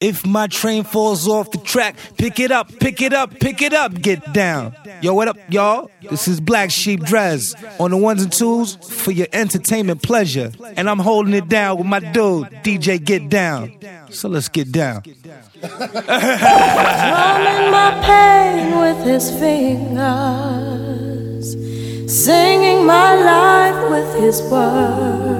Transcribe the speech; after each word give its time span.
If 0.00 0.24
my 0.24 0.46
train 0.46 0.84
falls 0.84 1.28
off 1.28 1.50
the 1.50 1.58
track, 1.58 1.94
pick 2.16 2.40
it 2.40 2.50
up, 2.50 2.72
pick 2.80 3.02
it 3.02 3.12
up, 3.12 3.38
pick 3.38 3.60
it 3.60 3.74
up, 3.74 3.92
get 3.92 4.32
down. 4.32 4.74
Yo, 5.02 5.12
what 5.12 5.28
up, 5.28 5.36
y'all? 5.50 5.90
This 6.08 6.26
is 6.26 6.40
Black 6.40 6.70
Sheep 6.70 7.00
Dress 7.04 7.54
on 7.78 7.90
the 7.90 7.98
ones 7.98 8.22
and 8.22 8.32
twos 8.32 8.76
for 8.76 9.10
your 9.10 9.26
entertainment 9.34 10.02
pleasure. 10.02 10.52
And 10.78 10.88
I'm 10.88 11.00
holding 11.00 11.34
it 11.34 11.50
down 11.50 11.76
with 11.76 11.86
my 11.86 12.00
dude, 12.00 12.46
DJ 12.64 13.04
Get 13.04 13.28
Down. 13.28 13.78
So 14.08 14.30
let's 14.30 14.48
get 14.48 14.72
down. 14.72 15.02
Drumming 15.60 15.90
my 17.70 18.00
pain 18.02 18.78
with 18.78 19.04
his 19.04 19.30
fingers, 19.38 19.92
singing 22.24 22.86
my 22.86 23.16
life 23.16 23.90
with 23.90 24.14
his 24.18 24.40
words 24.50 25.39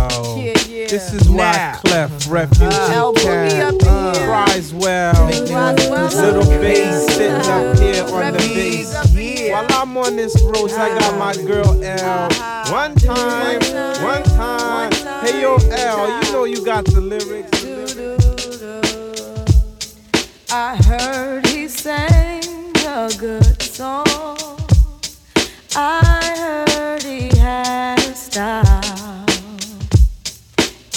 this 1.01 1.21
is 1.21 1.27
Wyclef 1.27 2.09
mm-hmm. 2.09 2.31
Refugee 2.31 2.93
El 2.93 3.13
Boogie 3.13 3.49
Cat 3.49 3.73
up 3.73 3.81
in 3.81 4.15
here. 4.15 4.25
cries 4.25 4.73
well. 4.73 5.25
Little 5.25 6.45
bass 6.61 7.07
sitting 7.15 7.33
up 7.33 7.77
here 7.79 8.03
on 8.03 8.33
the 8.33 8.39
bass. 8.53 9.51
While 9.51 9.67
I'm 9.69 9.97
on 9.97 10.15
this 10.15 10.39
road, 10.43 10.71
I 10.71 10.99
got 10.99 11.17
my 11.17 11.33
girl 11.45 11.83
L. 11.83 12.25
Uh-huh. 12.25 12.71
One 12.71 12.95
time, 12.95 13.61
one 14.03 14.23
time. 14.23 14.91
Hey 15.25 15.41
yo, 15.41 15.55
L, 15.55 16.23
you 16.23 16.31
know 16.31 16.43
you 16.43 16.63
got 16.63 16.85
the 16.85 17.01
lyrics. 17.01 17.65
I 20.51 20.75
heard 20.83 21.47
he 21.47 21.67
sang 21.67 22.43
a 22.85 23.09
good 23.17 23.61
song. 23.61 24.05
I 25.75 26.65
heard 26.67 27.03
he 27.03 27.29
had 27.37 27.99
a 27.99 28.15
style. 28.15 28.70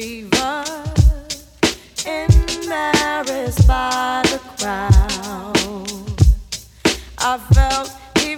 fever, 0.00 0.62
embarrassed 2.06 3.66
by 3.66 4.22
the 4.30 4.38
crowd. 4.56 5.56
I 7.18 7.36
felt 7.52 7.90
he 8.20 8.36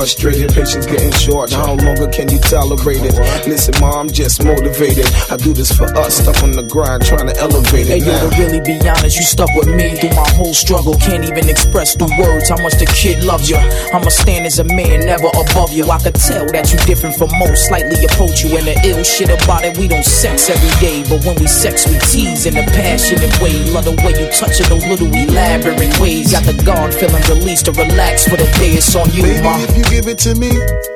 frustrated, 0.00 0.50
patience 0.54 0.86
getting 0.86 1.12
short. 1.20 1.52
How 1.52 1.74
longer 1.76 2.08
can 2.08 2.28
you 2.32 2.38
tolerate 2.40 3.04
it? 3.04 3.14
Listen, 3.46 3.74
mom, 3.80 4.08
I'm 4.08 4.08
just 4.08 4.42
motivated. 4.42 5.04
I 5.30 5.36
do 5.36 5.52
this 5.52 5.70
for 5.70 5.84
us, 5.96 6.16
stuck 6.16 6.42
on 6.42 6.52
the 6.52 6.62
grind, 6.64 7.04
trying 7.04 7.28
to 7.28 7.36
elevate 7.36 7.86
Hey 7.86 7.98
it. 8.00 8.06
yo, 8.08 8.16
to 8.16 8.28
really 8.40 8.60
be 8.64 8.80
honest, 8.88 9.16
you 9.20 9.22
stuck 9.24 9.52
with 9.54 9.68
me 9.68 9.96
through 10.00 10.16
my 10.16 10.28
whole 10.40 10.54
struggle. 10.54 10.94
Can't 10.96 11.24
even 11.24 11.48
express 11.48 11.94
through 11.94 12.16
words 12.18 12.48
how 12.48 12.56
much 12.64 12.80
the 12.80 12.86
kid 12.88 13.22
loves 13.24 13.50
you. 13.50 13.60
I'ma 13.92 14.08
stand 14.08 14.46
as 14.46 14.58
a 14.58 14.64
man, 14.64 15.04
never 15.04 15.28
above 15.36 15.72
you. 15.72 15.84
I 15.90 15.98
could 16.00 16.14
tell 16.16 16.46
that 16.56 16.72
you 16.72 16.78
different 16.88 17.16
from 17.16 17.28
most. 17.38 17.68
slightly 17.68 18.00
approach 18.08 18.40
you. 18.42 18.56
And 18.56 18.66
the 18.66 18.76
ill 18.88 19.04
shit 19.04 19.28
about 19.28 19.64
it, 19.64 19.76
we 19.76 19.88
don't 19.88 20.04
sex 20.06 20.48
every 20.48 20.72
day. 20.80 21.04
But 21.04 21.24
when 21.28 21.36
we 21.36 21.46
sex, 21.46 21.84
we 21.86 21.98
tease 22.08 22.46
in 22.46 22.56
a 22.56 22.64
passionate 22.72 23.34
way. 23.44 23.52
Love 23.76 23.84
the 23.84 23.96
way 24.00 24.16
you 24.16 24.32
touch 24.32 24.56
it, 24.60 24.66
those 24.72 24.86
little 24.88 25.12
elaborate 25.12 25.92
ways. 26.00 26.32
Got 26.32 26.44
the 26.48 26.56
guard 26.64 26.94
feeling 26.94 27.22
released 27.28 27.66
to 27.66 27.72
relax 27.72 28.24
for 28.24 28.36
the 28.40 28.48
day. 28.56 28.72
It's 28.80 28.94
on 28.96 29.10
you, 29.12 29.22
Baby, 29.22 29.42
ma. 29.44 29.58
if 29.60 29.76
you 29.76 29.84
give 29.84 30.06
it 30.08 30.16
to 30.24 30.34
me, 30.40 30.50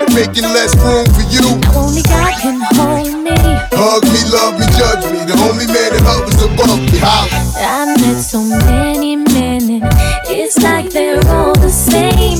I've 0.00 0.14
making 0.14 0.44
less 0.44 0.74
room 0.82 1.06
for 1.14 1.22
you. 1.30 1.46
only 1.76 2.02
God 2.02 2.34
can 2.42 2.58
hold 2.74 3.22
me. 3.22 3.36
Hug 3.78 4.02
me, 4.10 4.20
love 4.34 4.58
me, 4.58 4.66
judge 4.74 5.04
me. 5.12 5.22
The 5.22 5.38
only 5.46 5.66
man 5.66 5.90
that 5.94 6.02
hovers 6.02 6.42
above 6.42 6.80
me. 6.82 6.98
Holla. 6.98 7.30
I 7.62 7.94
met 8.00 8.20
so 8.20 8.42
many 8.42 9.16
men, 9.16 9.62
and 9.70 9.84
it's 10.26 10.58
like 10.62 10.90
they're 10.90 11.24
all 11.28 11.54
the 11.54 11.70
same. 11.70 12.38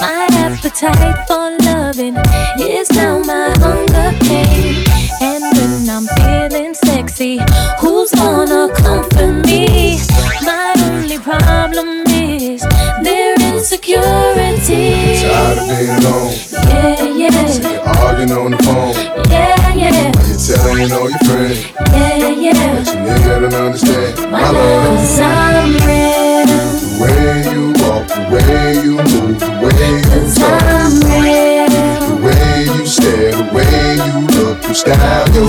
My 0.00 0.28
appetite 0.32 1.26
for 1.28 1.52
loving 1.68 2.16
is 2.60 2.90
now 2.92 3.18
my 3.18 3.52
hunger 3.60 4.16
pain. 4.24 4.84
And 5.20 5.44
when 5.56 5.90
I'm 5.90 6.06
feeling 6.16 6.72
sexy, 6.72 7.40
who's 7.80 8.12
gonna 8.12 8.72
comfort 8.74 9.44
me? 9.46 9.98
My 10.42 10.72
only 10.88 11.18
problem 11.18 12.04
is 12.08 12.62
their 13.02 13.34
insecurity. 13.52 15.20
Tired 15.20 15.58
of 15.58 15.68
being 15.68 15.90
alone. 16.04 16.53
Yeah, 17.24 18.04
arguing 18.04 18.32
on 18.32 18.50
the 18.50 18.58
phone. 18.64 18.92
yeah, 19.32 19.72
yeah, 19.72 20.12
You're 20.28 20.58
telling 20.60 20.92
all 20.92 21.08
your 21.08 21.18
friends. 21.24 21.72
yeah, 21.88 22.28
yeah. 22.28 22.74
But 22.76 22.84
you 22.84 23.00
nigga 23.00 23.40
don't 23.40 23.54
understand. 23.54 24.30
My 24.30 24.40
My 24.42 24.50
love. 24.50 24.84
love's 24.92 25.18
I'm 25.20 25.72
real. 25.88 26.44
The 26.44 27.00
way 27.00 27.40
you 27.48 27.64
walk, 27.80 28.04
the 28.12 28.20
way 28.28 28.74
you 28.84 28.94
move, 29.08 29.40
the 29.40 29.48
way 29.64 29.88
you 29.96 30.04
Cause 30.04 30.36
talk. 30.36 30.62
I'm 30.68 31.00
real. 31.00 31.72
The 32.04 32.16
way 32.20 32.64
you 32.76 32.84
stare, 32.86 33.32
the 33.32 33.44
way 33.56 33.96
you 34.04 34.16
look, 34.36 34.62
your 34.64 34.74
style, 34.74 35.26
your 35.32 35.48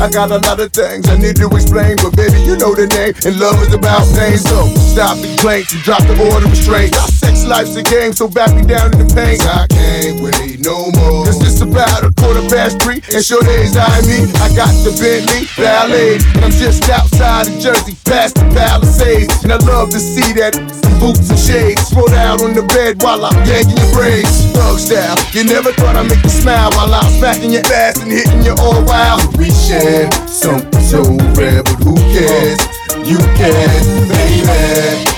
I 0.00 0.08
got 0.08 0.30
a 0.30 0.38
lot 0.38 0.60
of 0.60 0.72
things 0.72 1.08
I 1.08 1.18
need 1.18 1.34
to 1.42 1.50
explain, 1.50 1.96
but 1.98 2.14
baby, 2.14 2.38
you 2.46 2.54
know 2.56 2.70
the 2.70 2.86
name, 2.86 3.18
and 3.26 3.34
love 3.40 3.58
is 3.66 3.74
about 3.74 4.06
pain. 4.14 4.38
So 4.38 4.70
stop 4.94 5.18
the 5.18 5.26
complaints 5.26 5.74
and 5.74 5.82
drop 5.82 6.02
the 6.06 6.14
order 6.14 6.46
of 6.46 6.52
restraint. 6.54 6.94
Our 6.94 7.08
sex 7.08 7.44
life's 7.44 7.74
a 7.74 7.82
game, 7.82 8.12
so 8.12 8.28
back 8.28 8.54
me 8.54 8.62
down 8.62 8.94
in 8.94 9.02
the 9.02 9.10
pain. 9.10 9.42
I 9.42 9.66
can't 9.66 10.22
wait 10.22 10.62
no 10.62 10.94
more. 10.94 11.26
It's 11.58 11.66
about 11.66 12.06
a 12.06 12.14
quarter 12.14 12.46
past 12.46 12.78
three, 12.86 13.02
and 13.10 13.18
sure 13.18 13.42
days 13.42 13.74
I 13.74 13.90
me. 14.06 14.30
I 14.38 14.46
got 14.54 14.70
the 14.86 14.94
Bentley 14.94 15.50
Ballet, 15.58 16.22
and 16.38 16.46
I'm 16.46 16.54
just 16.54 16.86
outside 16.86 17.50
of 17.50 17.58
Jersey, 17.58 17.98
past 18.06 18.38
the 18.38 18.46
Palisades. 18.54 19.42
And 19.42 19.50
I 19.50 19.58
love 19.66 19.90
to 19.90 19.98
see 19.98 20.30
that 20.38 20.54
boots 21.02 21.26
and 21.26 21.34
shades. 21.34 21.90
Throw 21.90 22.06
out 22.14 22.46
on 22.46 22.54
the 22.54 22.62
bed 22.62 23.02
while 23.02 23.26
I'm 23.26 23.34
yanking 23.42 23.74
your 23.74 23.90
braids. 23.90 24.30
Thug 24.54 24.78
style, 24.78 25.18
you 25.34 25.50
never 25.50 25.74
thought 25.74 25.98
I'd 25.98 26.06
make 26.06 26.22
you 26.22 26.30
smile 26.30 26.70
while 26.78 26.94
I'm 26.94 27.10
smacking 27.18 27.50
your 27.50 27.66
ass 27.74 27.98
and 28.06 28.12
hitting 28.14 28.46
you 28.46 28.54
all 28.62 28.78
wild. 28.86 29.26
We 29.34 29.50
share 29.50 30.06
something 30.30 30.78
so 30.78 31.02
rare, 31.34 31.66
but 31.66 31.82
who 31.82 31.98
cares? 32.14 32.62
You 33.02 33.18
can, 33.34 33.82
baby. 34.06 34.46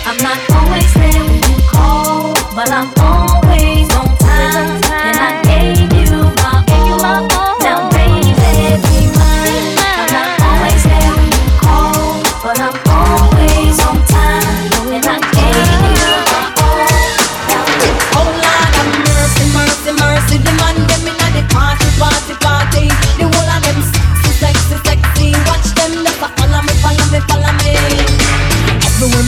I'm 0.09 0.17
not 0.25 0.41
always 0.57 0.89
there 0.97 1.21
when 1.21 1.37
you 1.37 1.61
call, 1.69 2.33
but 2.57 2.73
I'm 2.73 2.89
always 2.97 3.93
on 3.93 4.09
time. 4.25 4.80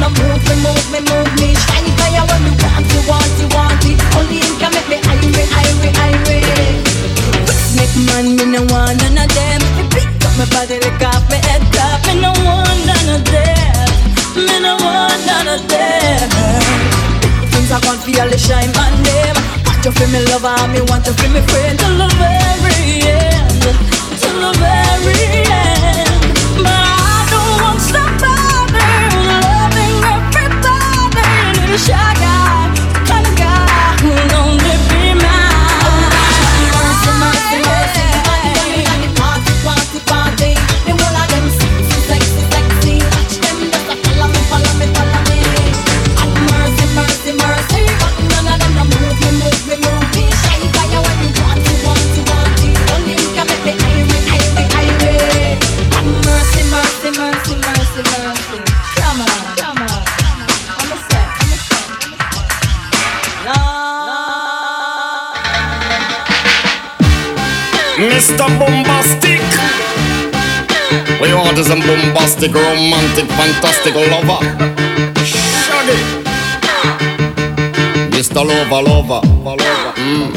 Of 0.00 0.16
move 0.16 0.40
me, 0.48 0.54
move 0.64 0.86
me, 0.92 1.00
move 1.04 1.32
me. 1.40 1.52
Fire 2.00 2.24
when 2.24 2.42
you 2.48 2.54
want, 2.56 2.88
want, 3.04 3.40
want 3.52 3.84
it. 3.84 4.00
Only 4.16 4.40
can 4.56 4.72
make 4.72 4.88
me 4.88 4.96
man, 8.08 8.36
me 8.36 8.44
no 8.48 8.64
want. 8.72 9.02
Me 9.04 9.84
pick 9.92 10.08
up 10.24 10.32
my 10.38 10.44
body, 10.48 10.80
head. 11.44 11.62
Me 12.06 12.12
no 12.16 12.32
want. 12.44 12.88
Me 14.36 14.56
no 14.64 14.72
want. 14.80 15.20
Things 17.52 17.70
I 17.70 17.78
can't 17.80 18.00
feel 18.00 18.28
the 18.28 18.38
shine. 18.38 18.72
Want 18.72 19.06
you 19.84 19.92
me 20.08 20.20
lover, 20.26 20.56
me 20.68 20.80
want 20.88 21.06
you 21.06 21.12
feel 21.14 21.30
me 21.30 21.40
friend 21.40 21.78
till 21.78 21.96
the 21.96 22.08
very 22.20 23.00
end, 23.00 23.62
till 24.20 24.40
the 24.40 24.52
very 24.58 25.44
end. 25.50 25.69
Need 31.88 32.09
A 71.50 71.52
bombastic, 71.52 72.54
romantic, 72.54 73.26
fantastic 73.26 73.94
lover. 73.96 74.38
Shaggy. 75.24 75.98
Mr. 78.12 78.46
Lover, 78.46 78.82
lover. 78.88 79.20
Mm. 79.96 80.30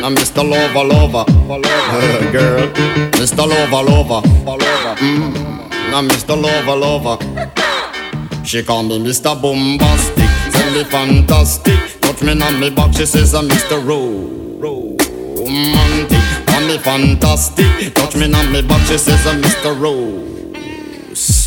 Now 0.00 0.10
Mr. 0.10 0.42
Lover, 0.42 0.82
lover. 0.82 1.24
Girl. 2.32 2.66
Mr. 3.12 3.46
Lover, 3.46 3.82
lover. 3.88 4.20
Mm. 4.98 5.32
Now 5.92 6.02
Mr. 6.02 6.34
Lover, 6.36 6.76
lover. 6.76 7.18
She 8.44 8.64
call 8.64 8.82
me 8.82 8.98
Mr. 8.98 9.40
Bombastic, 9.40 10.28
tell 10.50 10.70
me 10.72 10.82
fantastic. 10.82 12.00
Touch 12.00 12.22
me 12.22 12.32
on 12.32 12.58
me 12.58 12.70
back, 12.70 12.92
she 12.94 13.06
says 13.06 13.32
I'm 13.32 13.48
Mr. 13.48 13.78
Romantic. 14.60 16.18
Call 16.46 16.60
me 16.66 16.78
fantastic, 16.78 17.94
touch 17.94 18.16
me 18.16 18.24
on 18.34 18.52
me 18.52 18.62
back, 18.62 18.84
she 18.88 18.98
says 18.98 19.24
I'm 19.24 19.40
Mr. 19.40 19.80
Ro. 19.80 20.37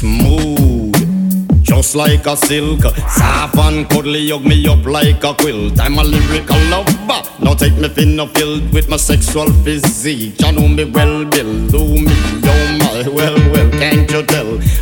Smooth, 0.01 1.61
just 1.61 1.93
like 1.93 2.25
a 2.25 2.35
silk. 2.35 2.81
Soft 3.07 3.55
and 3.57 3.87
cuddly, 3.87 4.31
hug 4.31 4.43
me 4.43 4.67
up 4.67 4.83
like 4.83 5.23
a 5.23 5.35
quilt. 5.35 5.79
I'm 5.79 5.99
a 5.99 6.03
lyrical 6.03 6.57
lover. 6.71 7.21
Now 7.39 7.53
take 7.53 7.77
me 7.77 7.87
thin 7.87 8.19
or 8.19 8.27
filled 8.29 8.73
with 8.73 8.89
my 8.89 8.97
sexual 8.97 9.53
physique. 9.63 10.41
You 10.41 10.53
know 10.53 10.67
me 10.67 10.85
well, 10.85 11.23
Bill. 11.25 11.67
Do 11.67 11.85
me, 12.01 12.15
oh 12.45 12.77
my, 12.79 13.09
well, 13.13 13.35
well, 13.51 13.69
can't 13.73 14.09
you 14.09 14.23
tell? 14.23 14.50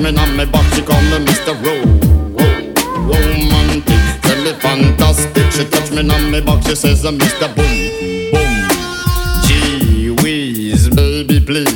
me 0.00 0.08
on 0.08 0.36
my 0.36 0.44
back, 0.44 0.66
she 0.74 0.82
call 0.82 1.00
me 1.02 1.18
Mr. 1.24 1.54
Ro. 1.64 1.74
Romantic. 3.08 4.02
Tell 4.22 4.42
me 4.44 4.52
fantastic. 4.60 5.52
She 5.52 5.64
touch 5.68 5.90
me 5.90 6.00
on 6.00 6.30
my 6.30 6.40
back, 6.40 6.62
she 6.66 6.74
says 6.74 7.04
uh, 7.04 7.08
I'm 7.08 7.18
Mr. 7.18 7.48
Boom, 7.54 8.30
boom. 8.32 8.52
Gee 9.46 10.10
whiz, 10.22 10.88
baby, 10.90 11.40
please 11.40 11.75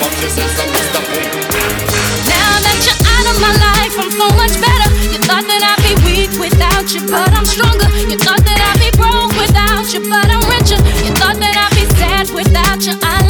Now 0.00 0.08
that 2.64 2.78
you're 2.88 3.00
out 3.04 3.26
of 3.28 3.36
my 3.36 3.52
life, 3.52 3.94
I'm 4.00 4.10
so 4.10 4.28
much 4.32 4.56
better. 4.56 4.88
You 5.12 5.20
thought 5.28 5.44
that 5.44 5.60
I'd 5.60 5.76
be 5.84 5.92
weak 6.08 6.32
without 6.40 6.88
you, 6.94 7.04
but 7.04 7.28
I'm 7.36 7.44
stronger. 7.44 7.84
You 8.08 8.16
thought 8.16 8.40
that 8.48 8.60
I'd 8.64 8.80
be 8.80 8.90
broke 8.96 9.36
without 9.36 9.92
you, 9.92 10.00
but 10.08 10.24
I'm 10.32 10.40
richer. 10.48 10.80
You 11.04 11.12
thought 11.20 11.36
that 11.36 11.52
I'd 11.52 11.74
be 11.76 11.84
sad 12.00 12.32
without 12.32 12.80
you, 12.86 12.96
I 13.02 13.29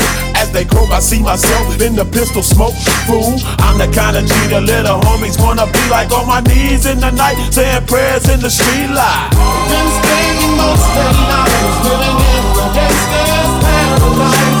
They 0.51 0.65
croak, 0.65 0.91
I 0.91 0.99
see 0.99 1.21
myself 1.21 1.79
in 1.81 1.95
the 1.95 2.05
pistol 2.05 2.43
smoke. 2.43 2.75
Fool, 3.07 3.39
I'm 3.59 3.77
the 3.77 3.87
kind 3.95 4.17
of 4.17 4.25
G 4.25 4.33
the 4.47 4.59
little 4.59 4.99
homies 4.99 5.39
wanna 5.39 5.65
be 5.65 5.83
like 5.89 6.11
on 6.11 6.27
my 6.27 6.41
knees 6.41 6.85
in 6.85 6.99
the 6.99 7.11
night, 7.11 7.37
saying 7.51 7.85
prayers 7.87 8.27
in 8.29 8.39
the 8.39 8.49
street 8.49 8.91
light. 8.91 9.31
Been 9.71 9.87
spending 9.95 10.57
most 10.59 10.83
of 10.83 10.93
the 10.95 11.23
night 11.31 11.51
living 11.87 12.19
in 12.35 12.43
the 12.55 12.65
gangster's 12.75 13.51
paradise. 13.63 14.60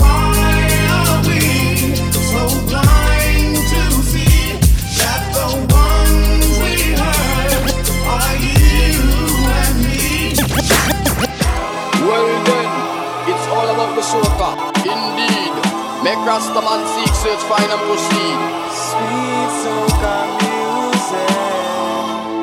make 16.03 16.17
Rastaman 16.25 16.81
seek, 16.93 17.13
search, 17.13 17.43
find 17.49 17.71
and 17.71 17.81
proceed. 17.85 18.37
Sweet 18.73 19.51
soca 19.61 20.15
music. 20.41 21.35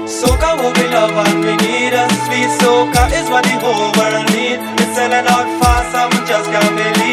Soca 0.07 0.51
what 0.63 0.77
we 0.79 0.87
love 0.89 1.17
and 1.27 1.45
we 1.45 1.55
need. 1.67 1.93
A 1.93 2.05
sweet 2.25 2.51
soca 2.61 3.03
is 3.19 3.29
what 3.31 3.45
the 3.45 3.57
whole 3.63 3.91
world 3.99 4.27
need. 4.31 4.59
It's 4.83 4.95
selling 4.95 5.27
out 5.27 5.49
fast 5.61 5.95
and 5.95 6.09
we 6.15 6.21
just 6.27 6.49
can't 6.51 6.75
believe. 6.77 7.08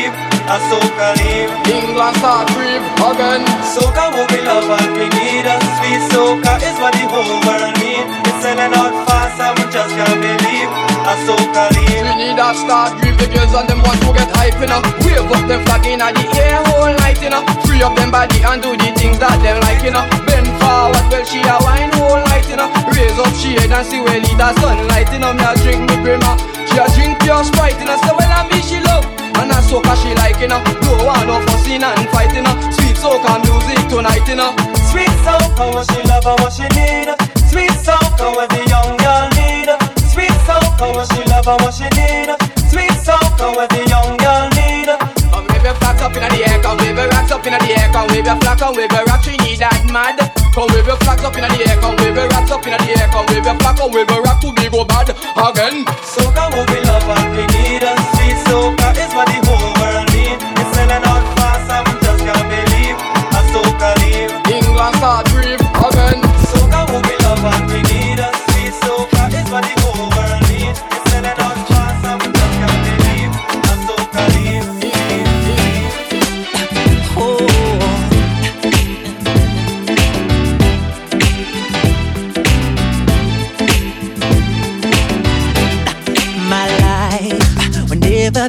A 0.45 0.62
soca 0.69 1.10
leave. 1.17 1.49
England 1.73 2.17
start 2.21 2.45
creep 2.53 2.86
again. 3.01 3.41
Soca 3.65 4.13
what 4.13 4.29
we 4.29 4.45
love 4.45 4.69
and 4.77 4.93
we 4.93 5.10
need. 5.17 5.41
A 5.41 5.58
sweet 5.81 6.05
soca 6.13 6.62
is 6.62 6.77
what 6.77 6.93
the 6.93 7.01
whole 7.10 7.41
world 7.49 7.73
need. 7.81 8.05
It's 8.29 8.45
selling 8.45 8.69
out 8.77 8.93
fast 9.10 9.41
and 9.41 9.58
we 9.58 9.65
just 9.73 9.89
can't 9.97 10.21
believe. 10.21 10.69
A 11.01 11.13
soca 11.25 11.65
leave. 11.73 12.05
a 12.38 12.49
start 12.62 12.93
grieve 13.01 13.17
the 13.17 13.25
girls 13.25 13.58
and 13.58 13.65
them 13.65 13.81
want 13.81 13.97
to 14.05 14.13
get 14.13 14.29
hype 14.38 14.62
know. 14.69 14.86
Wave 15.01 15.25
up 15.34 15.49
them 15.49 15.65
flag 15.65 15.81
in 15.89 15.97
the 15.97 16.25
air 16.38 16.62
whole 16.69 16.93
night 16.93 17.17
you 17.25 17.34
know. 17.34 17.41
Free 17.65 17.81
up 17.81 17.97
them 17.97 18.13
body 18.13 18.38
and 18.45 18.62
do 18.62 18.77
the 18.77 18.93
things 18.93 19.17
that 19.17 19.41
them 19.41 19.58
like 19.65 19.81
you 19.81 19.97
know. 19.97 20.05
Bend 20.29 20.45
forward 20.62 21.05
well 21.10 21.25
she 21.25 21.41
a 21.41 21.58
wine 21.65 21.89
whole 21.97 22.21
night 22.21 22.45
you 22.45 22.62
know. 22.62 22.69
Raise 22.93 23.17
up 23.17 23.34
she 23.34 23.58
head 23.58 23.73
and 23.73 23.81
see 23.81 23.97
where 23.97 24.21
lead 24.21 24.38
the 24.38 24.53
sunlight. 24.62 25.10
Me 25.10 25.17
a 25.25 25.51
drink 25.65 25.89
me 25.89 25.97
grandma. 26.05 26.38
She 26.69 26.77
a 26.77 26.86
drink 26.93 27.17
pure 27.25 27.41
sprite 27.41 27.81
know. 27.81 27.97
So 28.05 28.13
well 28.13 28.29
I 28.29 28.45
me 28.45 28.62
she 28.62 28.77
love. 28.86 29.14
And 29.41 29.52
a 29.52 29.60
soca 29.62 29.93
she 30.00 30.13
like 30.15 30.39
you 30.39 30.48
know. 30.48 30.62
Don't 30.82 31.06
want 31.06 31.28
no 31.28 31.39
fussing 31.48 31.84
and 31.84 32.10
fighting 32.10 32.43
know. 32.43 32.56
Sweet 32.71 32.95
soca 32.95 33.39
music 33.43 33.82
tonight 33.89 34.26
you 34.28 34.36
know. 34.36 34.56
Sweet 34.91 35.12
soca 35.24 35.74
what 35.74 35.86
she 35.91 36.02
love 36.08 36.26
and 36.26 36.39
what 36.39 36.54
she 36.54 36.65
need. 36.76 37.10
Sweet 37.50 37.76
soca 37.84 38.36
what 38.36 38.50
the 38.50 38.62
young 38.69 38.95
girl 38.98 39.26
need. 39.38 39.69
Sweet 40.12 40.36
soca 40.48 40.86
what 40.95 41.08
she 41.12 41.21
love 41.30 41.48
and 41.48 41.62
what 41.62 41.74
she 41.74 41.88
need. 41.98 42.32
Sweet 42.69 42.95
soca 43.04 43.56
what 43.56 43.69
the 43.69 43.84
young 43.88 44.17
girl 44.17 44.50
need. 44.56 44.89
Come 45.32 45.48
wave 45.50 45.63
your 45.63 45.76
flags 45.76 46.02
up 46.02 46.15
in 46.15 46.24
the 46.24 46.39
air, 46.48 46.62
come 46.62 46.78
wave 46.78 46.95
your 46.95 47.08
rocks 47.10 47.32
up 47.32 47.45
in 47.45 47.54
the 47.54 47.69
air, 47.76 47.89
come 47.91 48.08
wave 48.10 48.26
your 48.26 48.38
flag, 48.39 48.58
come 48.60 48.76
wave 48.76 48.91
your 48.91 49.04
rock, 49.06 49.21
Trinidad 49.24 49.91
mad. 49.91 50.19
Come 50.54 50.67
wave 50.71 50.88
your 50.88 50.98
flags 51.04 51.24
up 51.24 51.36
in 51.36 51.43
the 51.43 51.67
air, 51.67 51.76
come 51.82 51.95
wave 51.98 52.15
your 52.15 52.28
rocks 52.30 52.52
up 52.52 52.65
in 52.65 52.71
the 52.71 52.88
air, 52.95 53.08
come 53.12 53.26
wave 53.28 53.43
your 53.43 53.56
flag, 53.60 53.76
come 53.76 53.91
wave 53.91 54.10
your 54.10 54.21
rock 54.24 54.39
to 54.41 54.54
be 54.54 54.69
go 54.69 54.86
bad 54.86 55.10
again. 55.12 55.84
Soca 56.08 56.48
what 56.56 56.69
we 56.71 56.80
love 56.88 57.10
and 57.12 57.36
we 57.36 57.54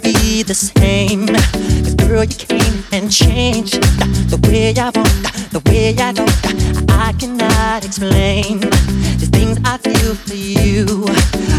never 0.01 0.13
be 0.13 0.43
the 0.43 0.55
same. 0.55 1.27
Cause 1.27 1.95
girl, 1.95 2.25
you 2.25 2.37
came 2.37 2.85
and 2.93 3.11
changed 3.11 3.81
the 4.31 4.39
way 4.49 4.75
I 4.77 4.91
walk, 4.91 5.07
the 5.51 5.63
way 5.71 5.95
I 5.99 6.13
talk. 6.13 6.29
I 6.91 7.13
cannot 7.19 7.85
explain 7.85 8.61
the 8.61 9.29
things 9.33 9.59
I 9.65 9.79
feel 9.79 10.15
for 10.15 10.35
you. 10.35 11.07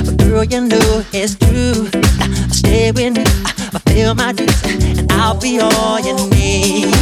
But 0.05 0.17
girl, 0.17 0.43
you 0.43 0.61
know 0.61 1.03
it's 1.13 1.35
true. 1.35 1.89
I'll 2.21 2.49
stay 2.49 2.91
with 2.91 3.17
you, 3.17 3.25
I'll 3.73 3.81
feel 3.91 4.13
my 4.13 4.33
dues, 4.33 4.63
and 4.99 5.11
I'll 5.13 5.39
be 5.39 5.59
all 5.59 5.99
you 5.99 6.15
need. 6.29 6.93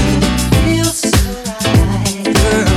Feels 0.63 1.00
so 1.00 1.17
right, 1.52 2.24
girl. 2.34 2.75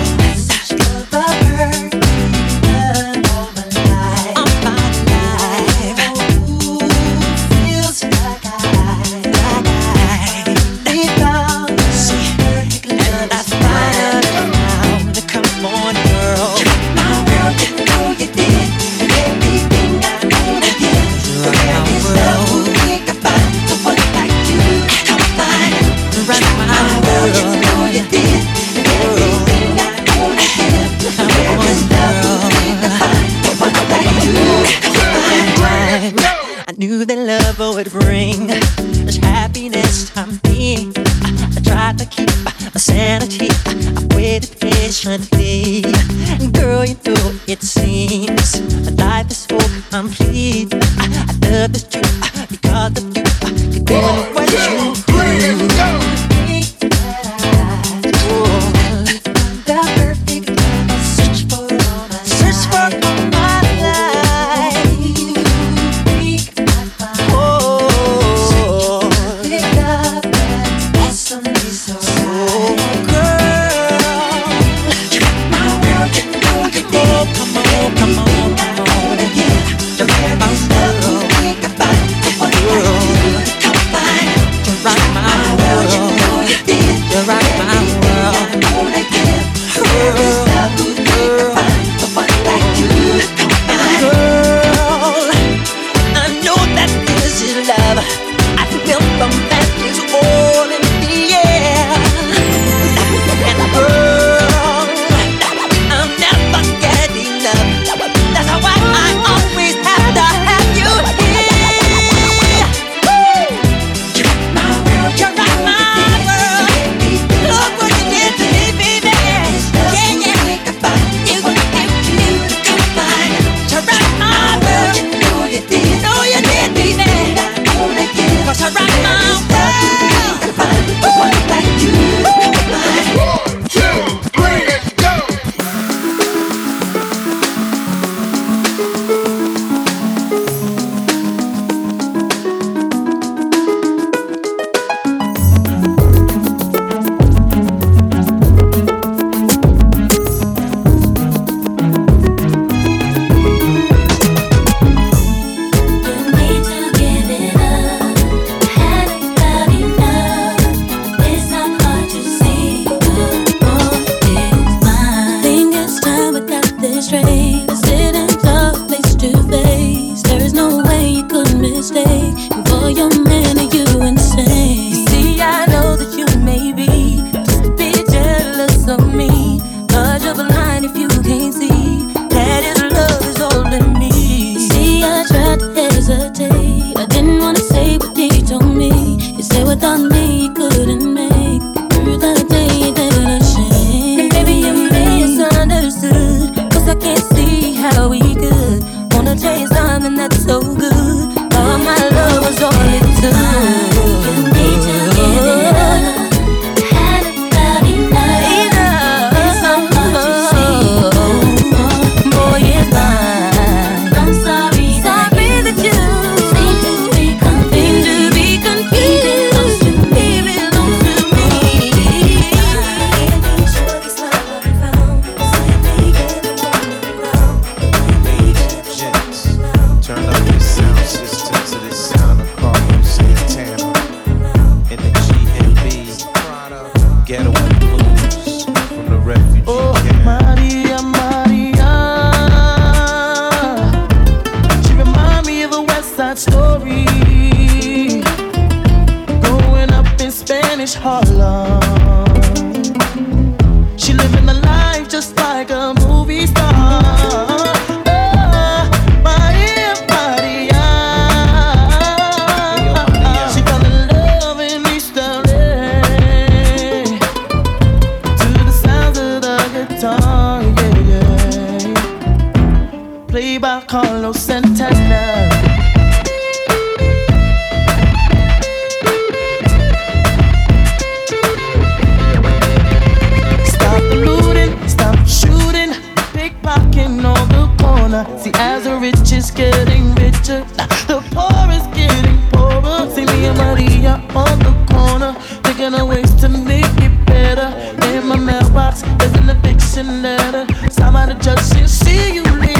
Richer, 290.48 290.64
the 291.06 291.20
poor 291.32 291.70
is 291.72 291.86
getting 291.96 292.38
poorer. 292.50 293.10
See 293.10 293.24
me 293.26 293.46
and 293.46 293.58
Maria 293.58 294.14
on 294.34 294.58
the 294.58 294.72
corner, 294.92 295.32
thinking 295.62 295.94
of 295.94 296.08
ways 296.08 296.34
to 296.36 296.48
make 296.48 296.84
it 296.98 297.26
better. 297.26 297.68
In 298.08 298.26
my 298.26 298.36
mailbox, 298.36 299.02
there's 299.18 299.32
an 299.34 299.50
eviction 299.50 300.22
letter. 300.22 300.66
Somebody 300.90 301.34
just 301.40 301.70
said, 301.70 301.88
see 301.88 302.34
you 302.34 302.42
later. 302.42 302.78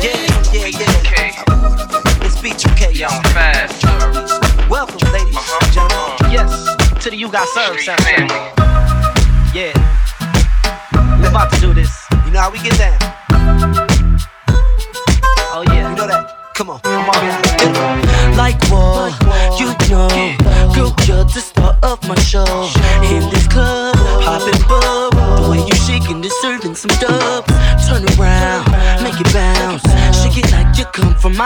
Yeah, 0.00 0.18
yeah, 0.52 0.66
yeah. 0.66 0.92
yeah. 1.16 2.24
It's 2.24 2.36
B2K, 2.36 2.98
y'all. 2.98 3.22
Fast. 3.32 3.84
Welcome, 4.68 5.12
ladies 5.12 5.36
and 5.36 5.36
uh-huh. 5.36 5.72
gentlemen. 5.72 6.32
Yes, 6.32 7.02
to 7.02 7.10
the 7.10 7.16
You 7.16 7.30
Got 7.30 7.48
Served 7.48 7.80
sound. 7.80 8.63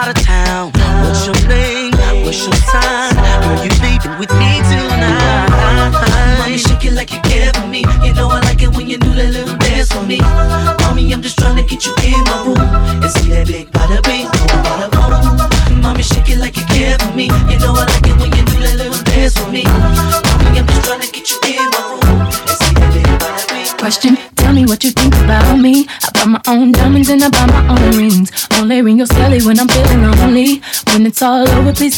Out 0.09 0.17
of 0.17 0.25
town. 0.25 0.48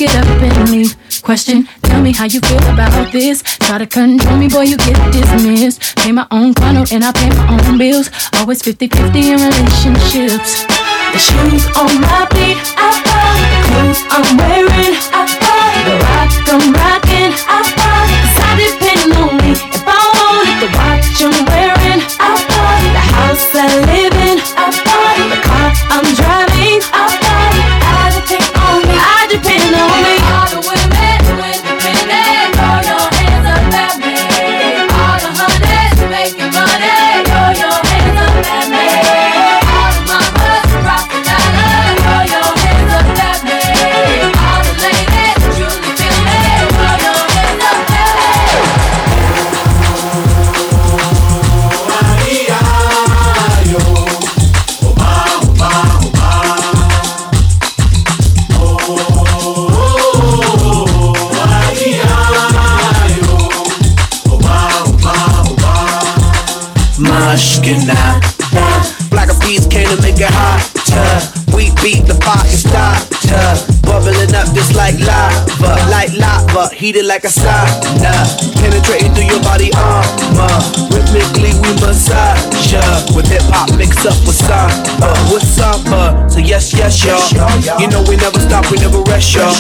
Get 0.00 0.16
up 0.16 0.40
and 0.40 0.70
leave. 0.70 0.96
Question, 1.20 1.68
tell 1.82 2.00
me 2.00 2.12
how 2.12 2.24
you 2.24 2.40
feel 2.40 2.64
about 2.72 3.12
this. 3.12 3.42
Try 3.42 3.76
to 3.76 3.86
control 3.86 4.38
me, 4.38 4.48
boy, 4.48 4.62
you 4.62 4.78
get 4.78 4.96
dismissed. 5.12 5.94
Pay 5.96 6.12
my 6.12 6.26
own 6.30 6.54
condo 6.54 6.84
and 6.90 7.04
I 7.04 7.12
pay 7.12 7.28
my 7.28 7.44
own 7.52 7.76
bills. 7.76 8.08
Always 8.38 8.62
50 8.62 8.88
50 8.88 9.20
in 9.32 9.36
relationships. 9.36 10.64
The 11.12 11.20
shoes 11.20 11.64
on 11.76 11.92
my 12.00 12.24
feet, 12.32 12.56
I 12.80 12.88
buy. 13.04 13.36
The 13.52 13.60
clothes 13.68 14.00
I'm 14.16 14.26
wearing, 14.40 14.94
I 15.12 15.20
buy. 15.44 15.68
The 15.84 15.94
rock 16.08 16.32
I'm 16.48 16.64
rocking, 16.80 17.32
I 17.44 17.60
buy. 17.76 18.04
'Cause 18.24 18.38
I 18.48 18.50
depend 18.56 19.12
on 19.20 19.36
me 19.42 19.52
if 19.52 19.84
I 19.84 20.00
want 20.16 20.48
it. 20.48 20.58
The 20.62 20.68
watch 20.78 21.20
I'm 21.28 21.38
wearing, 21.50 22.00
I 22.24 22.32
buy. 22.48 22.80
The 22.96 23.04
house 23.16 23.48
I 23.54 23.66
live 23.90 24.10
Mushkina. 67.70 68.20
Black 69.11 69.30
Eyed 69.30 69.40
Peas 69.42 69.66
came 69.66 69.87
to 69.88 70.00
make 70.02 70.18
it 70.18 70.30
hotter. 70.30 71.54
We 71.54 71.70
beat 71.83 72.06
the 72.06 72.18
fire 72.22 72.46
starter. 72.50 73.54
Bubbling 73.87 74.35
up 74.35 74.50
just 74.54 74.74
like 74.74 74.98
lava. 74.98 75.78
Like 75.90 76.12
lava, 76.14 76.74
heated 76.74 77.06
like 77.06 77.24
a 77.24 77.28
sauna. 77.30 78.11
Penetrating 78.59 79.14
through 79.14 79.30
your 79.30 79.42
body 79.42 79.70
armor. 79.74 80.50
Rhythmically 80.90 81.54
we 81.62 81.70
massage 81.78 82.72
ya. 82.72 82.83
With 83.14 83.28
hip 83.30 83.42
hop 83.50 83.70
mixed 83.78 84.06
up 84.06 84.18
with 84.26 84.38
samba. 84.38 85.14
With 85.30 85.46
samba. 85.46 86.26
So 86.30 86.38
yes, 86.38 86.74
yes, 86.74 87.04
y'all. 87.04 87.22
You 87.78 87.88
know 87.88 88.02
we 88.09 88.16
never 88.16 88.38
stop, 88.40 88.70
we 88.70 88.78
never 88.78 89.02
rest, 89.06 89.35
y'all. 89.35 89.54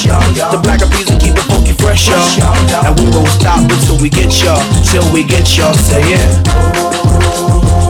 The 0.50 0.58
black 0.62 0.82
of 0.82 0.90
will 0.90 1.18
keep 1.18 1.34
it 1.34 1.46
funky 1.46 1.72
fresh, 1.78 2.08
y'all. 2.08 2.86
And 2.86 2.98
we 2.98 3.06
won't 3.14 3.28
stop 3.28 3.60
until 3.60 3.98
we 4.02 4.10
get 4.10 4.34
y'all. 4.42 4.62
Till 4.82 5.06
we 5.12 5.22
get 5.22 5.46
y'all. 5.56 5.74
Say 5.74 6.02
it. 6.02 7.89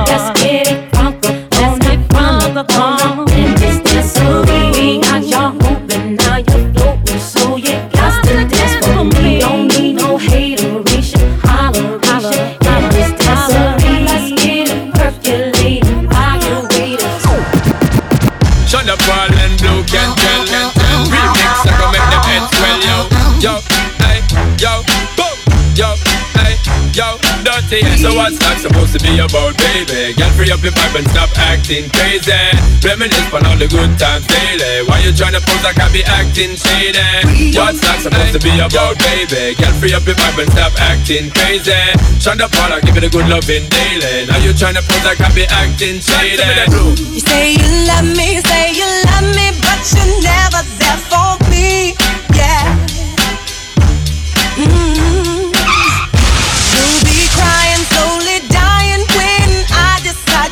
So 28.01 28.09
what's 28.17 28.41
that 28.41 28.57
supposed 28.57 28.97
to 28.97 29.01
be 29.05 29.21
about, 29.21 29.53
baby? 29.61 30.17
Get 30.17 30.33
free 30.33 30.49
up 30.49 30.65
your 30.65 30.73
vibe 30.73 30.97
and 30.97 31.05
stop 31.13 31.29
acting 31.37 31.85
crazy. 31.93 32.33
Reminisce 32.81 33.29
on 33.29 33.45
all 33.45 33.53
the 33.53 33.69
good 33.69 33.93
times 34.01 34.25
daily. 34.25 34.81
Why 34.89 35.05
you 35.05 35.13
tryna 35.13 35.37
pose 35.45 35.61
like 35.61 35.77
I 35.77 35.85
be 35.93 36.01
acting 36.09 36.57
shady? 36.57 36.97
What's 37.53 37.77
that 37.85 38.01
supposed 38.01 38.33
to 38.33 38.41
be 38.41 38.57
about, 38.57 38.97
baby? 39.05 39.53
Get 39.53 39.69
free 39.77 39.93
up 39.93 40.01
your 40.09 40.17
vibe 40.17 40.41
and 40.41 40.49
stop 40.49 40.73
acting 40.81 41.29
crazy. 41.29 41.77
Shonda 42.17 42.49
Paul, 42.49 42.73
I 42.73 42.81
give 42.81 42.97
it 42.97 43.05
a 43.05 43.11
good 43.13 43.29
loving 43.29 43.69
daily. 43.69 44.25
Now 44.25 44.41
you 44.41 44.57
tryna 44.57 44.81
pose 44.81 45.05
like 45.05 45.21
I 45.21 45.29
be 45.37 45.45
acting 45.45 46.01
shady. 46.01 46.41
You 47.05 47.21
say 47.21 47.53
you 47.53 47.69
love 47.85 48.09
me, 48.17 48.41
say 48.41 48.73
you 48.73 48.89
love 49.13 49.29
me, 49.37 49.53
but 49.61 49.77
you're 49.93 50.09
never 50.25 50.65
there 50.81 50.97
for 51.05 51.37
me. 51.37 51.40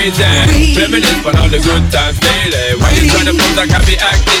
crazy. 0.00 0.80
Reminisce 0.80 1.26
on 1.26 1.36
all 1.36 1.48
the 1.48 1.58
good 1.58 1.92
times 1.92 2.18
daily. 2.20 2.80
Why 2.80 2.90
you 2.92 3.10
trying 3.10 3.26
to 3.26 3.32
pose 3.32 3.56
like 3.56 3.70
I 3.70 3.84
be 3.84 3.96
acting? 3.98 4.40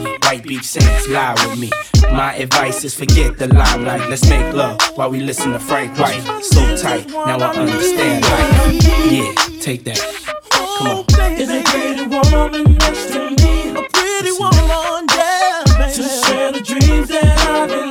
White 0.31 0.47
beach 0.47 0.63
saints, 0.63 1.09
lie 1.09 1.33
with 1.33 1.59
me. 1.59 1.69
My 2.03 2.33
advice 2.35 2.85
is 2.85 2.95
forget 2.95 3.37
the 3.37 3.47
limelight. 3.47 4.09
Let's 4.09 4.29
make 4.29 4.53
love 4.53 4.79
while 4.95 5.09
we 5.11 5.19
listen 5.19 5.51
to 5.51 5.59
Frank 5.59 5.99
White. 5.99 6.21
So 6.41 6.77
tight, 6.77 7.09
now 7.09 7.37
I 7.37 7.53
understand 7.53 8.23
life. 8.23 9.11
Yeah, 9.11 9.33
take 9.59 9.83
that. 9.83 9.99
Come 10.49 10.87
on. 10.87 11.31
Is 11.33 11.49
a 11.49 11.61
pretty 11.63 12.07
woman 12.07 12.77
next 12.77 13.11
to 13.11 13.29
me? 13.29 13.71
A 13.71 13.83
pretty 13.91 14.31
woman, 14.39 15.05
yeah, 15.09 15.63
baby. 15.77 15.95
To 15.95 16.03
share 16.03 16.51
the 16.53 16.61
dreams 16.61 17.09
that 17.09 17.37
I 17.49 17.67
believe. 17.67 17.90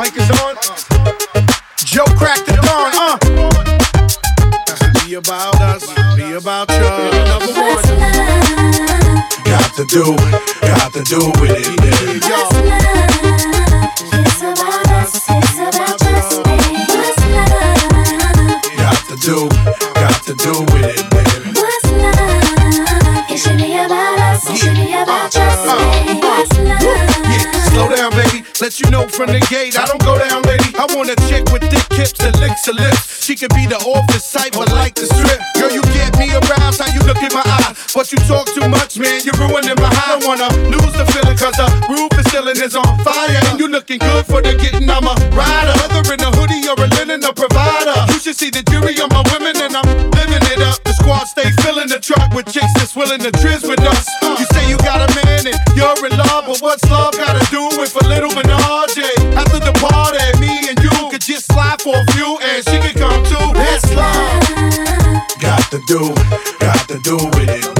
Mic 0.00 0.16
is 0.16 0.30
on. 0.30 0.56
Joe 1.76 2.06
cracked 2.16 2.46
the 2.46 2.56
dawn, 2.64 2.90
uh. 2.96 3.18
Be 5.04 5.12
about 5.12 5.60
us, 5.60 5.84
be 6.16 6.32
about 6.32 6.70
you. 6.70 6.88
Got 9.44 9.74
to 9.76 9.84
do, 9.84 10.16
got 10.62 10.92
to 10.94 11.02
do 11.04 11.18
with 11.38 11.52
it, 11.52 11.76
baby. 11.82 12.18
Yo. 12.24 12.48
Got 18.78 19.00
to 19.08 19.16
do, 19.20 19.48
got 19.92 20.22
to 20.22 20.34
do 20.34 20.52
with 20.72 20.96
it, 20.96 21.09
Let 28.70 28.78
you 28.86 28.90
know 28.94 29.08
from 29.10 29.34
the 29.34 29.42
gate, 29.50 29.74
I 29.74 29.82
don't 29.82 29.98
go 29.98 30.14
down, 30.14 30.46
lady. 30.46 30.70
I 30.78 30.86
want 30.94 31.10
a 31.10 31.18
chick 31.26 31.42
with 31.50 31.66
thick 31.66 31.90
hips 31.90 32.14
that 32.22 32.38
licks 32.38 32.70
her 32.70 32.76
lips. 32.78 33.18
She 33.18 33.34
could 33.34 33.50
be 33.50 33.66
the 33.66 33.82
office 33.82 34.30
type 34.30 34.54
but 34.54 34.70
like 34.70 34.94
the 34.94 35.10
strip. 35.10 35.42
Girl, 35.58 35.74
you 35.74 35.82
get 35.90 36.14
me 36.14 36.30
aroused, 36.30 36.78
how 36.78 36.86
you 36.94 37.02
look 37.02 37.18
in 37.18 37.34
my 37.34 37.42
eye. 37.42 37.74
But 37.90 38.14
you 38.14 38.18
talk 38.30 38.46
too 38.54 38.62
much, 38.70 38.94
man, 38.94 39.26
you're 39.26 39.34
ruining 39.42 39.74
my 39.74 39.90
high. 39.90 40.14
I 40.14 40.22
don't 40.22 40.22
wanna 40.22 40.46
lose 40.70 40.94
the 40.94 41.02
feeling, 41.10 41.34
cause 41.34 41.58
the 41.58 41.66
roof 41.90 42.14
is 42.14 42.30
ceiling 42.30 42.62
is 42.62 42.78
on 42.78 42.86
fire. 43.02 43.42
And 43.50 43.58
you 43.58 43.66
looking 43.66 43.98
good 43.98 44.22
for 44.30 44.38
the 44.38 44.54
getting, 44.54 44.86
I'm 44.86 45.02
a 45.02 45.18
rider. 45.34 45.74
Whether 45.90 46.14
in 46.14 46.22
a 46.22 46.30
hoodie 46.30 46.62
or 46.70 46.78
a 46.78 46.86
linen, 46.94 47.26
a 47.26 47.34
provider. 47.34 47.98
You 48.14 48.22
should 48.22 48.38
see 48.38 48.54
the 48.54 48.62
jury 48.70 48.94
on 49.02 49.10
my 49.10 49.26
women, 49.34 49.58
and 49.66 49.74
I'm 49.74 49.90
living 50.14 50.46
it 50.46 50.62
up. 50.62 50.78
The 50.86 50.94
squad 50.94 51.26
stay 51.26 51.50
filling 51.66 51.90
the 51.90 51.98
truck 51.98 52.30
with 52.38 52.46
chicks 52.46 52.70
that's 52.78 52.94
willing 52.94 53.18
to 53.26 53.34
trizz 53.34 53.66
with 53.66 53.82
us. 53.82 54.06
You 54.22 54.46
say 54.54 54.70
you 54.70 54.78
got 54.86 55.02
a 55.02 55.10
man 55.26 55.50
and 55.50 55.58
you're 55.74 55.98
in 56.06 56.14
love, 56.14 56.46
but 56.46 56.62
what's 56.62 56.86
love 56.86 57.18
gotta 57.18 57.42
do 57.50 57.66
with 57.74 57.98
a 57.98 58.06
little 58.06 58.30
bit? 58.30 58.49
to 65.70 65.78
do, 65.78 66.12
got 66.58 66.88
to 66.88 66.98
do 66.98 67.14
with 67.14 67.48
it. 67.48 67.79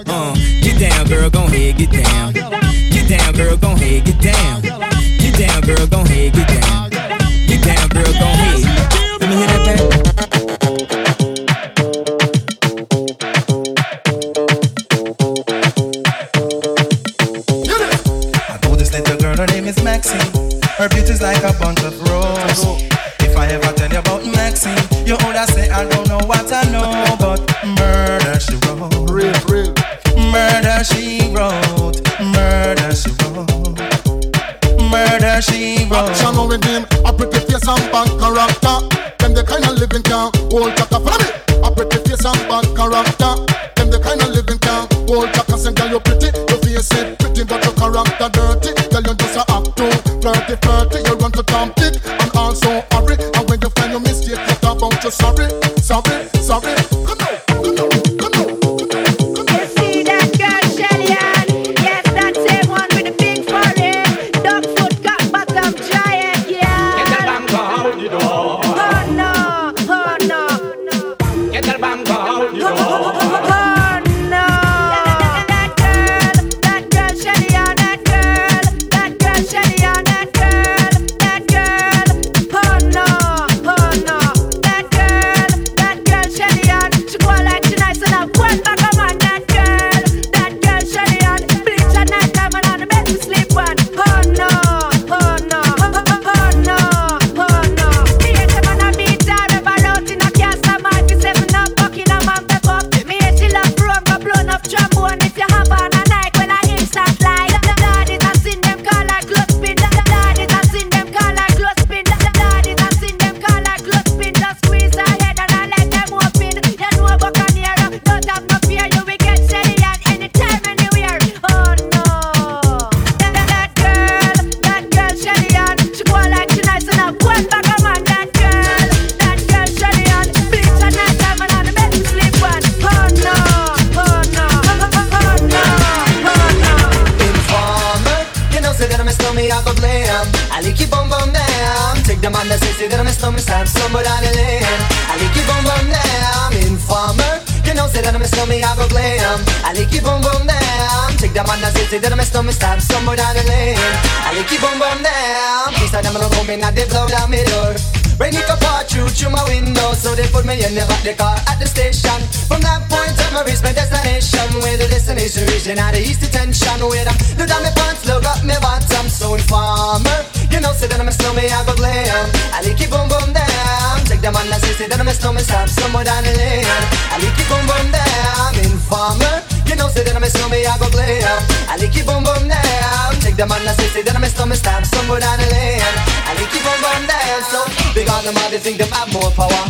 Me 160.57 160.67
the 160.75 160.83
back 160.87 161.03
the 161.03 161.13
car 161.13 161.37
at 161.47 161.59
the 161.59 161.67
station. 161.67 162.19
From 162.47 162.59
that 162.61 162.83
point 162.91 163.15
on, 163.15 163.39
I 163.39 163.41
reach 163.47 163.63
my 163.63 163.71
destination, 163.71 164.47
where 164.59 164.75
the 164.75 164.87
destination 164.91 165.47
region 165.47 165.79
at 165.79 165.95
the 165.95 166.01
east 166.03 166.19
detention. 166.19 166.79
Where 166.83 167.07
I'm 167.07 167.15
look 167.39 167.47
down 167.47 167.63
my 167.63 167.71
pants, 167.71 168.03
look 168.03 168.23
up 168.27 168.43
my 168.43 168.59
bottom, 168.59 169.07
so 169.07 169.35
informer. 169.35 170.27
You 170.51 170.59
know, 170.59 170.73
say 170.75 170.87
that 170.91 170.99
I'm 170.99 171.07
a 171.07 171.13
snowman, 171.13 171.47
I 171.47 171.63
go 171.63 171.75
glam. 171.75 172.27
I 172.51 172.59
like 172.67 172.79
it 172.79 172.89
boom 172.91 173.07
boom 173.07 173.31
down. 173.31 173.95
Take 174.03 174.19
the 174.19 174.31
man 174.31 174.47
that 174.51 174.59
says 174.59 174.79
that 174.83 174.99
I'm 174.99 175.07
a 175.07 175.13
snowman, 175.15 175.43
stop 175.43 175.69
somewhere 175.69 176.03
down 176.03 176.23
the 176.23 176.33
lane. 176.35 176.67
I 176.67 177.15
like 177.23 177.39
it 177.39 177.47
boom 177.47 177.63
boom 177.63 177.87
down. 177.95 178.51
Informer. 178.67 179.35
You 179.71 179.79
know, 179.79 179.87
say 179.87 180.03
that 180.03 180.15
I'm 180.15 180.23
a 180.23 180.27
snowman, 180.27 180.67
I 180.67 180.75
go 180.75 180.91
glam. 180.91 181.39
I 181.71 181.79
like 181.79 181.95
it 181.95 182.03
boom 182.03 182.27
boom 182.27 182.43
down. 182.51 183.15
Take 183.23 183.39
the 183.39 183.47
man 183.47 183.63
that 183.63 183.79
says 183.79 183.95
that 184.03 184.15
I'm 184.15 184.23
a 184.23 184.27
snowman, 184.27 184.59
stop 184.59 184.83
somewhere 184.83 185.23
down 185.23 185.39
the 185.39 185.47
lane. 185.47 185.79
I 186.27 186.35
like 186.35 186.51
it 186.51 186.59
boom 186.59 186.79
boom 186.83 187.03
down. 187.07 187.39
So 187.47 187.63
big 187.95 188.11
on 188.11 188.27
them 188.27 188.35
they 188.51 188.59
think 188.59 188.83
they 188.83 188.89
have 188.91 189.07
more 189.15 189.31
power. 189.31 189.63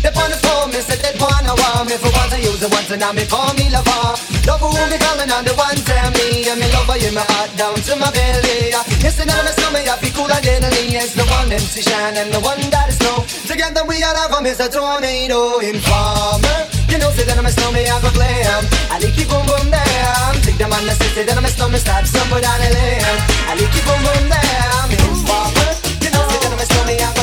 They 0.00 0.08
on 0.16 0.32
the 0.32 0.38
phone, 0.40 0.72
me 0.72 0.80
say 0.80 0.96
they 0.96 1.12
wanna 1.20 1.52
want 1.52 1.92
me 1.92 1.96
for 2.00 2.08
once 2.16 2.32
I 2.32 2.40
use 2.40 2.62
it 2.64 2.72
once 2.72 2.88
and 2.88 3.04
now 3.04 3.12
me 3.12 3.28
call 3.28 3.52
me 3.52 3.68
lover. 3.68 4.16
Love 4.48 4.64
who 4.64 4.72
me 4.88 4.96
calling 4.96 5.28
on 5.28 5.44
the 5.44 5.52
one 5.60 5.76
tell 5.84 6.08
me 6.16 6.48
and 6.48 6.56
me 6.56 6.66
lover 6.72 6.96
in 6.96 7.12
my 7.12 7.20
heart 7.36 7.52
down 7.60 7.76
to 7.76 7.92
my 8.00 8.08
belly. 8.08 8.72
Yes, 9.04 9.20
and 9.20 9.28
me 9.28 9.52
smell 9.52 9.72
me 9.76 9.84
I 9.84 10.00
feel 10.00 10.12
cool 10.16 10.32
deadly. 10.40 10.96
It's 10.96 11.12
the 11.12 11.28
one 11.28 11.52
MC 11.52 11.84
Shan 11.84 12.16
and 12.16 12.32
the 12.32 12.40
one 12.40 12.64
that 12.72 12.88
is 12.88 12.96
snow. 12.96 13.28
Together 13.44 13.84
we 13.84 14.00
all 14.00 14.16
have 14.16 14.32
a 14.32 14.40
Mr. 14.40 14.72
Tornado 14.72 15.60
Informer. 15.60 16.58
You 16.88 16.96
know, 16.96 17.12
say 17.12 17.28
that 17.28 17.36
I'm 17.36 17.44
a 17.44 17.52
snowman, 17.52 17.84
I 17.84 18.00
go 18.00 18.10
glam. 18.16 18.64
I 18.88 18.96
like 19.04 19.14
you 19.20 19.28
boom 19.28 19.44
boom 19.44 19.68
down. 19.68 20.32
Take 20.40 20.56
the 20.56 20.64
man 20.64 20.80
that 20.88 20.96
say 20.96 21.28
that 21.28 21.36
I'm 21.36 21.44
a 21.44 21.52
snowman, 21.52 21.78
stop 21.78 22.08
somewhere 22.08 22.40
down 22.40 22.56
the 22.56 22.72
lane. 22.72 23.04
I 23.46 23.52
like 23.52 23.68
you 23.68 23.84
boom 23.84 24.00
boom 24.00 24.24
down. 24.32 24.88
Informer. 24.96 25.70
You 26.00 26.08
know, 26.08 26.24
say 26.24 26.40
that 26.40 26.50
I'm 26.56 26.58
a 26.58 26.64
snowman, 26.64 27.04
I 27.04 27.08
go 27.14 27.19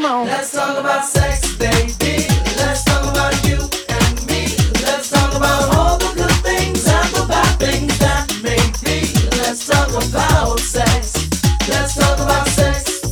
Come 0.00 0.12
on. 0.12 0.26
Let's 0.28 0.52
talk 0.52 0.78
about 0.78 1.04
sex, 1.04 1.54
baby. 1.56 2.24
Let's 2.56 2.84
talk 2.84 3.04
about 3.04 3.36
you 3.44 3.58
and 3.92 4.26
me. 4.28 4.48
Let's 4.80 5.10
talk 5.10 5.36
about 5.36 5.76
all 5.76 5.98
the 5.98 6.10
good 6.16 6.32
things 6.40 6.88
and 6.88 7.08
the 7.12 7.26
bad 7.28 7.58
things 7.58 7.98
that 7.98 8.24
make 8.42 8.72
me. 8.80 9.12
Let's 9.44 9.66
talk 9.66 9.90
about 9.90 10.58
sex. 10.58 11.28
Let's 11.68 11.96
talk 11.96 12.18
about 12.18 12.48
sex. 12.48 13.04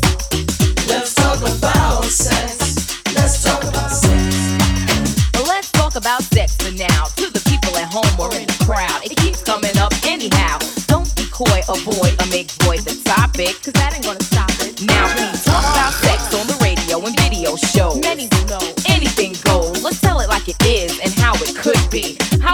Let's 0.88 1.12
talk 1.12 1.36
about 1.44 2.06
sex. 2.06 3.04
Let's 3.14 3.42
talk 3.44 3.64
about 3.64 3.90
sex. 3.92 5.44
Let's 5.44 5.70
talk 5.72 5.94
about 5.94 6.22
sex 6.22 6.56
for 6.56 6.72
now. 6.72 7.04
To 7.20 7.28
the 7.28 7.44
people 7.50 7.76
at 7.76 7.92
home 7.92 8.18
or 8.18 8.34
in 8.34 8.46
the 8.46 8.64
crowd, 8.64 9.04
it 9.04 9.14
keeps 9.18 9.42
coming 9.42 9.76
up 9.76 9.92
anyhow. 10.06 10.56
Don't 10.86 11.14
be 11.16 11.26
coy, 11.28 11.60
avoid, 11.68 12.16
or 12.16 12.26
make 12.32 12.50
void 12.64 12.80
the 12.88 12.96
topic, 13.04 13.60
cause 13.60 13.74
that 13.74 13.92
ain't 13.94 14.06
gonna 14.06 14.24
stop 14.24 14.47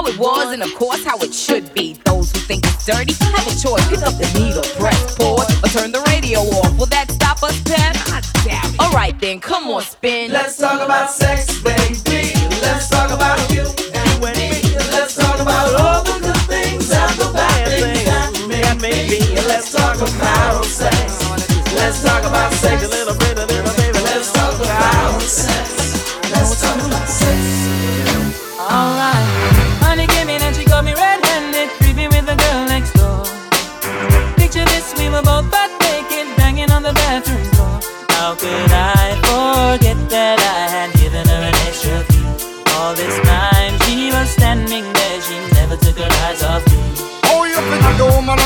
How 0.05 0.11
it 0.11 0.19
was 0.19 0.53
and 0.53 0.63
of 0.63 0.75
course 0.75 1.03
how 1.03 1.17
it 1.21 1.33
should 1.33 1.73
be. 1.73 1.95
Those 2.05 2.31
who 2.31 2.39
think 2.41 2.67
it's 2.67 2.85
dirty 2.85 3.15
have 3.25 3.47
a 3.47 3.57
choice. 3.57 3.89
Pick 3.89 4.03
up 4.03 4.13
the 4.21 4.29
needle, 4.39 4.63
press 4.77 5.17
pause, 5.17 5.49
or 5.65 5.69
turn 5.81 5.93
the 5.93 6.03
radio 6.13 6.41
off. 6.41 6.77
Will 6.77 6.93
that 6.93 7.11
stop 7.11 7.43
us, 7.43 7.59
Pep? 7.63 7.97
I 8.13 8.21
doubt 8.45 8.75
it. 8.75 8.81
Alright 8.83 9.19
then, 9.19 9.41
come 9.41 9.65
on, 9.71 9.81
spin. 9.81 10.31
Let's 10.31 10.59
talk 10.59 10.83
about 10.83 11.11
sex, 11.11 11.59
baby. 11.63 12.37
Let's 12.61 12.91
talk 12.91 13.13
about 13.13 13.41
you 13.51 13.65
and 13.95 14.21
me. 14.21 14.77
Let's 14.93 15.17
talk 15.17 15.41
about 15.41 15.73
all 15.81 16.05
the 16.05 16.21
good 16.21 16.43
things 16.53 16.93
and 16.93 17.13
the 17.17 17.33
bad 17.33 17.69
things 17.81 18.05
that 18.05 18.77
make 18.83 19.09
me. 19.09 19.21
Let's 19.49 19.73
talk 19.73 19.97
about 19.97 20.67
sex. 20.67 21.25
Let's 21.73 22.05
talk 22.05 22.25
about 22.25 22.53
sex. 22.53 23.04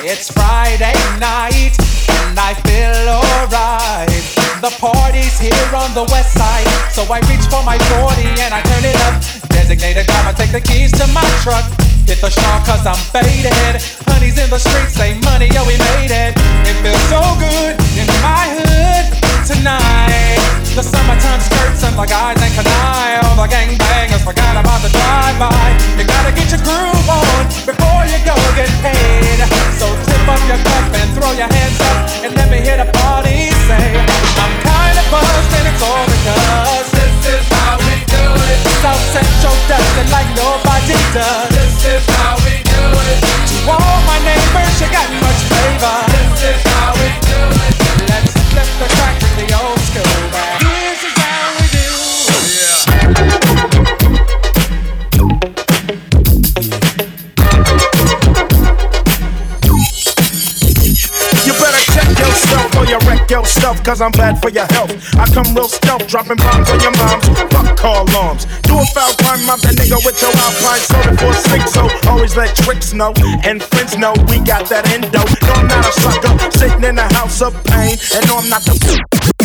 It's 0.00 0.30
Friday 0.30 0.94
night 1.18 1.74
and 1.74 2.38
I 2.38 2.54
feel 2.62 2.94
alright. 3.10 4.22
The 4.62 4.70
party's 4.78 5.38
here 5.40 5.74
on 5.74 5.92
the 5.92 6.06
west 6.14 6.38
side, 6.38 6.70
so 6.92 7.02
I 7.10 7.18
reach 7.26 7.42
for 7.50 7.62
my 7.66 7.78
40 7.98 8.22
and 8.38 8.54
I 8.54 8.62
turn 8.62 8.84
it 8.86 8.94
up. 9.10 9.18
Designated 9.50 10.06
driver, 10.06 10.36
take 10.38 10.52
the 10.52 10.60
keys 10.60 10.92
to 10.92 11.06
my 11.10 11.26
truck. 11.42 11.66
Hit 12.06 12.22
the 12.22 12.30
shawl 12.30 12.62
cause 12.62 12.86
I'm 12.86 13.00
faded. 13.10 13.82
Honey's 14.06 14.38
in 14.38 14.48
the 14.50 14.58
streets, 14.58 14.94
say 14.94 15.18
money, 15.26 15.50
yo, 15.50 15.66
we 15.66 15.74
made 15.74 16.14
it. 16.14 16.32
It 16.62 16.78
feels 16.78 17.02
so 17.10 17.20
good 17.42 17.74
in 17.98 18.06
my 18.22 18.46
hood 18.54 18.67
tonight. 19.48 20.36
The 20.76 20.84
summertime 20.84 21.40
skirts 21.40 21.80
and 21.80 21.96
the 21.96 22.04
guys 22.04 22.36
canine. 22.52 23.24
All 23.24 23.36
the 23.40 23.48
gangbangers 23.48 24.20
forgot 24.20 24.60
about 24.60 24.84
the 24.84 24.92
drive-by. 24.92 25.72
You 25.96 26.04
gotta 26.04 26.32
get 26.36 26.52
your 26.52 26.60
groove 26.60 27.08
on 27.08 27.48
before 27.64 28.04
you 28.04 28.20
go 28.28 28.36
get 28.60 28.68
paid. 28.84 29.40
So 29.80 29.88
tip 30.04 30.28
up 30.28 30.42
your 30.44 30.60
cup 30.60 30.86
and 31.00 31.08
throw 31.16 31.32
your 31.32 31.48
hands 31.48 31.80
up 31.80 32.28
and 32.28 32.30
let 32.36 32.52
me 32.52 32.60
hear 32.60 32.76
the 32.76 32.92
party 32.92 33.48
say, 33.64 33.88
I'm 34.36 34.52
kinda 34.60 35.02
buzzed 35.08 35.52
and 35.56 35.66
it's 35.72 35.80
all 35.80 36.04
because 36.04 36.88
this 36.92 37.16
is 37.32 37.44
how 37.48 37.80
we 37.80 38.04
do 38.04 38.24
it. 38.52 38.58
South 38.84 39.04
Central 39.16 39.56
does 39.64 39.92
it 39.96 40.08
like 40.12 40.28
nobody 40.36 40.98
does. 41.16 41.48
This 41.56 41.96
is 41.96 42.04
how 42.20 42.36
we 42.44 42.60
do 42.68 42.84
it. 42.84 43.16
To 43.48 43.56
all 43.72 43.98
my 44.04 44.20
neighbors, 44.28 44.76
you 44.76 44.92
got 44.92 45.08
much 45.24 45.40
flavor. 45.48 45.96
This 46.12 46.52
is 46.52 46.60
how 46.76 46.92
we 47.00 47.08
do 47.32 47.40
it. 47.64 47.74
Let's 48.12 48.36
flip 48.52 48.68
the 48.76 48.88
track 48.92 49.27
or 63.38 63.46
you 63.46 63.46
wreck 63.46 63.58
yourself, 63.58 63.84
cause 63.84 64.00
I'm 64.00 64.12
bad 64.12 64.40
for 64.40 64.50
your 64.50 64.66
health. 64.66 64.92
I 65.16 65.26
come 65.32 65.54
real 65.54 65.68
stealth, 65.68 66.06
dropping 66.06 66.36
bombs 66.36 66.70
on 66.70 66.80
your 66.80 66.96
moms. 66.96 67.26
Fuck 67.52 67.76
call 67.76 68.08
alarms. 68.08 68.46
Do 68.62 68.78
a 68.78 68.84
foul 68.94 69.12
crime, 69.14 69.48
I'm 69.48 69.60
that 69.60 69.74
nigga 69.78 69.98
with 70.04 70.20
your 70.20 70.32
alpine 70.34 70.82
soda 70.82 71.16
for 71.16 71.32
six, 71.48 71.72
so 71.72 71.88
always 72.08 72.36
let 72.36 72.54
tricks 72.56 72.92
know. 72.92 73.12
And 73.44 73.62
friends 73.62 73.96
know 73.96 74.12
we 74.28 74.40
got 74.40 74.68
that 74.70 74.88
endo. 74.90 75.08
No, 75.08 75.52
I'm 75.54 75.66
not 75.66 75.86
a 75.86 75.92
sucker, 76.00 76.50
sitting 76.50 76.84
in 76.84 76.98
a 76.98 77.12
house 77.14 77.42
of 77.42 77.54
pain. 77.64 77.96
And 78.14 78.26
no, 78.26 78.38
I'm 78.38 78.48
not 78.48 78.62
the. 78.62 79.37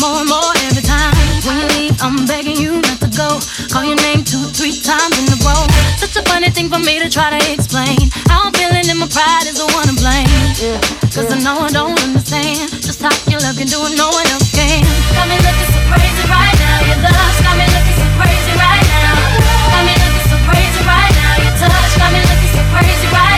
More 0.00 0.24
and 0.24 0.28
more 0.32 0.52
every 0.64 0.82
time. 0.82 1.12
When 1.44 1.60
you 1.60 1.68
leave, 1.76 1.94
I'm 2.00 2.24
begging 2.24 2.56
you 2.56 2.80
not 2.80 2.98
to 3.04 3.10
go. 3.12 3.36
Call 3.68 3.84
your 3.84 4.00
name 4.00 4.24
two, 4.24 4.40
three 4.56 4.72
times 4.72 5.12
in 5.20 5.28
a 5.28 5.38
row. 5.44 5.68
Such 6.00 6.16
a 6.16 6.22
funny 6.24 6.48
thing 6.48 6.72
for 6.72 6.80
me 6.80 6.98
to 6.98 7.08
try 7.12 7.28
to 7.28 7.40
explain. 7.52 8.08
How 8.26 8.48
I'm 8.48 8.52
feeling 8.56 8.88
and 8.88 8.98
my 8.98 9.08
pride 9.12 9.44
is 9.44 9.60
the 9.60 9.68
one 9.76 9.86
to 9.92 9.96
blame. 10.00 10.26
Cause 11.12 11.28
I 11.28 11.36
know 11.44 11.60
I 11.60 11.70
don't 11.70 12.00
understand 12.00 12.72
just 12.80 13.04
how 13.04 13.12
your 13.28 13.40
love 13.44 13.60
can 13.60 13.68
do 13.68 13.76
it, 13.84 13.94
no 14.00 14.08
one 14.08 14.26
else 14.32 14.48
can. 14.56 14.80
Got 15.12 15.28
me 15.28 15.36
looking 15.36 15.68
so 15.68 15.80
crazy 15.92 16.24
right 16.32 16.56
now. 16.56 16.76
Your 16.88 16.98
love's 17.04 17.40
got 17.44 17.54
me 17.60 17.66
looking 17.68 17.96
so 18.00 18.06
crazy 18.16 18.54
right 18.56 18.84
now. 18.88 19.12
Got 19.68 19.82
me 19.84 19.94
looking 20.00 20.26
so 20.32 20.36
crazy 20.48 20.80
right 20.88 21.12
now. 21.12 21.44
Your 21.44 21.54
touch 21.60 21.92
got 22.00 22.08
me 22.08 22.20
looking 22.24 22.52
so 22.56 22.62
crazy 22.72 23.06
right 23.12 23.24
now. 23.24 23.29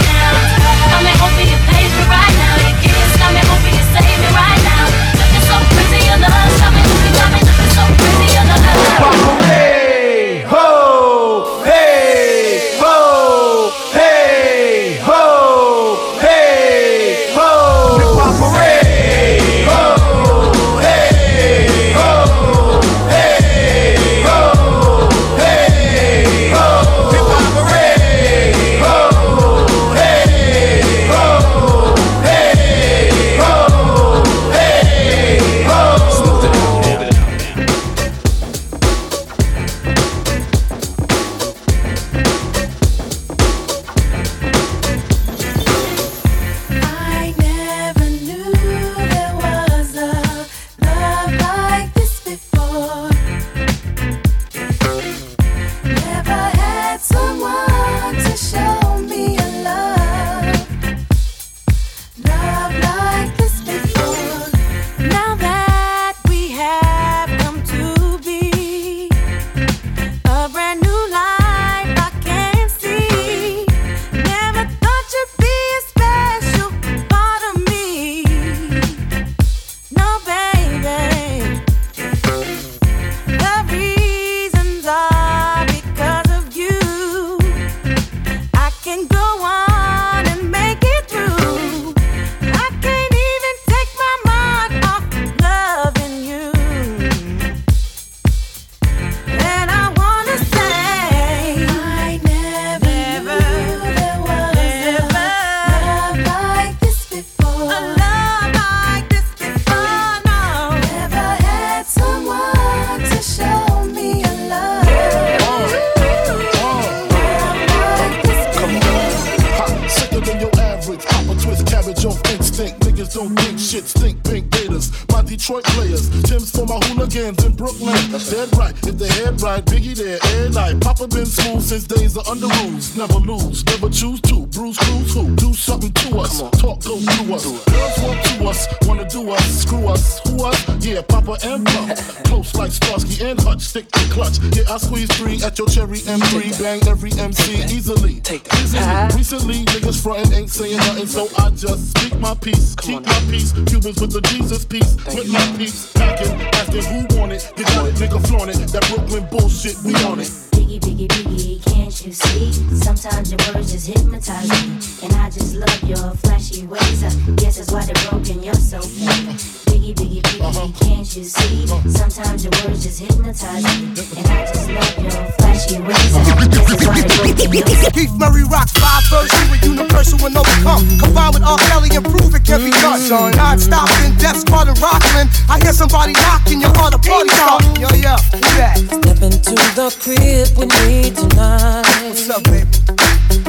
hear 185.73 185.89
somebody 185.89 186.13
knocking, 186.13 186.61
you're 186.61 186.71
a 186.71 186.99
party 186.99 187.29
talking. 187.31 187.77
Yo, 187.77 187.89
yo, 187.97 188.17
who 188.33 188.41
that? 188.59 188.77
Step 188.77 189.23
into 189.23 189.55
the 189.77 189.89
crib 190.01 190.49
with 190.57 190.71
me 190.85 191.11
tonight. 191.11 191.85
What's 192.09 192.29
up, 192.29 192.45
baby? 192.45 192.69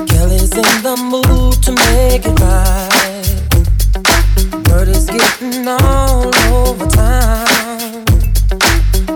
Kelly's 0.07 0.51
in 0.51 0.83
the 0.83 0.95
mood 1.11 1.61
to 1.63 1.71
make 1.71 2.25
it 2.25 2.39
right. 2.39 3.23
Word 4.69 4.87
is 4.87 5.05
getting 5.05 5.67
all 5.67 6.31
over 6.53 6.87
town. 6.87 8.05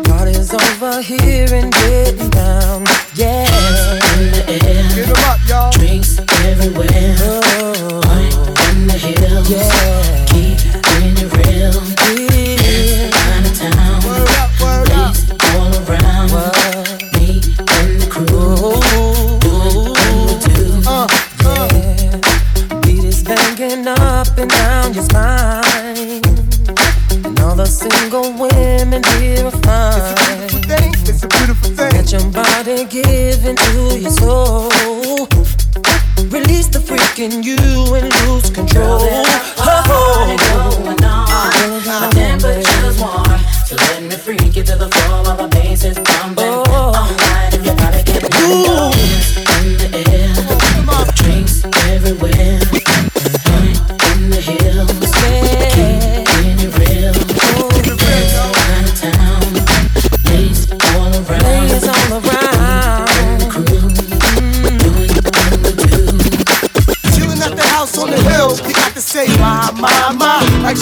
Party's 0.03 0.53
over 0.53 1.01
here 1.01 1.47
and 1.53 1.72
getting 1.74 2.30
down. 2.30 2.84
Yeah. 3.16 3.45
Hands 3.45 4.18
in 4.18 4.32
the 4.32 4.43
air. 4.66 4.95
Get 4.95 5.18
up, 5.30 5.39
y'all. 5.47 5.72
Drinks 5.72 6.20
everywhere. 6.43 7.16
Oh. 7.20 8.01
In 8.72 8.88
the 8.88 8.97
hills. 8.97 9.49
Yeah. 9.49 10.07
into 33.48 34.00
your 34.00 34.12
soul. 34.12 34.70
Release 36.30 36.68
the 36.68 36.84
freak 36.86 37.20
in 37.20 37.43
you 37.43 37.56
and 37.95 38.14
lose 38.28 38.50
control. 38.50 39.26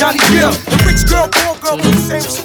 Johnny 0.05 0.19
Gill. 0.29 0.51
The 0.51 0.83
rich 0.85 1.09
girl, 1.09 1.27
poor 1.31 1.55
girl, 1.57 1.77
the 1.77 1.97
same 1.97 2.21
shit. 2.21 2.44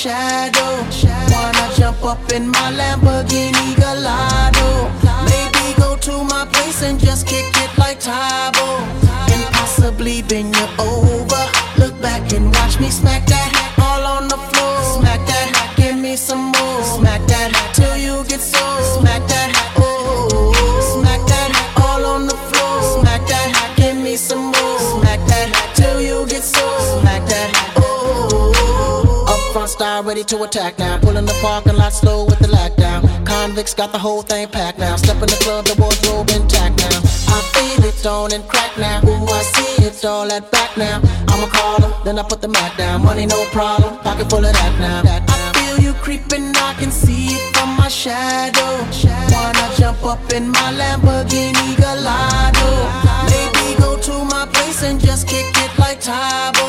Shadow. 0.00 0.80
Wanna 1.30 1.68
jump 1.76 2.02
up 2.02 2.32
in 2.32 2.48
my 2.48 2.72
Lamborghini 2.72 3.76
Gallardo? 3.76 4.90
Maybe 5.28 5.78
go 5.78 5.94
to 5.94 6.24
my 6.24 6.46
place 6.46 6.82
and 6.82 6.98
just 6.98 7.26
kick 7.26 7.44
it 7.56 7.76
like 7.76 8.00
Tae 8.00 8.50
Bo. 8.54 8.78
And 9.30 9.44
possibly 9.52 10.22
bend 10.22 10.56
you 10.56 10.66
over. 10.78 11.44
Look 11.76 12.00
back 12.00 12.32
and 12.32 12.46
watch 12.54 12.80
me 12.80 12.88
smack 12.88 13.26
that 13.26 13.69
ready 30.10 30.24
to 30.24 30.42
attack 30.42 30.76
now. 30.76 30.98
Pulling 30.98 31.24
the 31.24 31.38
parking 31.40 31.76
lot 31.76 31.92
slow 31.92 32.24
with 32.24 32.40
the 32.40 32.48
lockdown. 32.48 33.00
Convicts 33.24 33.74
got 33.74 33.92
the 33.92 33.98
whole 33.98 34.22
thing 34.22 34.48
packed 34.48 34.76
now. 34.76 34.96
Step 34.96 35.22
in 35.22 35.28
the 35.34 35.38
club, 35.44 35.64
the 35.66 35.76
wardrobe 35.80 36.28
intact 36.30 36.78
now. 36.78 36.98
I 37.36 37.38
feel 37.54 37.84
it 37.84 38.04
on 38.04 38.32
and 38.32 38.42
crack 38.48 38.76
now. 38.76 38.98
Ooh, 39.06 39.38
I 39.38 39.42
see 39.54 39.86
it's 39.86 40.04
all 40.04 40.28
at 40.32 40.50
back 40.50 40.76
now. 40.76 41.00
I'm 41.28 41.40
a 41.44 41.50
caller, 41.58 41.92
then 42.04 42.18
I 42.18 42.24
put 42.24 42.40
the 42.40 42.48
mat 42.48 42.76
down. 42.76 43.04
Money 43.04 43.26
no 43.26 43.44
problem, 43.56 43.98
pocket 43.98 44.28
full 44.28 44.44
of 44.44 44.52
that 44.52 44.74
now. 44.80 45.00
I 45.06 45.52
feel 45.58 45.78
you 45.78 45.92
creeping, 46.02 46.56
I 46.56 46.74
can 46.80 46.90
see 46.90 47.26
it 47.36 47.44
from 47.54 47.76
my 47.76 47.86
shadow. 47.86 48.72
Wanna 49.34 49.66
jump 49.78 50.02
up 50.04 50.32
in 50.32 50.48
my 50.48 50.68
Lamborghini 50.80 51.76
Gallardo? 51.82 52.70
Maybe 53.30 53.78
go 53.78 53.96
to 54.08 54.24
my 54.24 54.44
place 54.52 54.82
and 54.82 54.98
just 54.98 55.28
kick 55.28 55.46
it 55.64 55.72
like 55.78 56.00
Tae 56.00 56.50
Bo. 56.56 56.68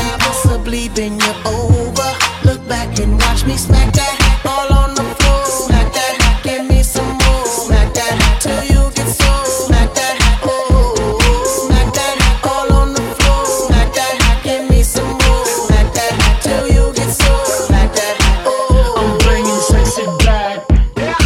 And 0.00 0.20
possibly 0.20 0.90
bend 0.90 1.22
you 1.22 1.34
over. 1.46 2.35
Look 2.46 2.66
back 2.68 2.98
and 3.00 3.16
Watch 3.36 3.44
me 3.44 3.56
smack 3.58 3.92
that 3.92 4.42
all 4.46 4.72
on 4.72 4.94
the 4.94 5.02
floor. 5.02 5.44
Smack 5.44 5.92
that, 5.92 6.40
give 6.42 6.64
me 6.64 6.82
some 6.82 7.18
more. 7.18 7.44
Smack 7.44 7.92
that 7.92 8.38
till 8.40 8.64
you 8.64 8.90
get 8.94 9.08
sore. 9.08 9.44
Smack 9.44 9.92
that, 9.92 10.16
oh. 10.42 11.18
Smack 11.60 11.92
that 11.92 12.16
all 12.48 12.72
on 12.80 12.94
the 12.94 13.02
floor. 13.02 13.44
Smack 13.44 13.92
that, 13.92 14.40
give 14.42 14.70
me 14.70 14.82
some 14.82 15.04
more. 15.04 15.44
Smack 15.44 15.92
that 15.92 16.14
till 16.40 16.66
you 16.68 16.94
get 16.94 17.10
sore. 17.10 17.44
Smack 17.66 17.92
that, 17.92 18.16
oh. 18.46 18.94
I'm 18.96 19.18
bringing 19.26 19.60
sexy 19.68 20.06
back. 20.24 20.64
Yeah. 20.96 21.18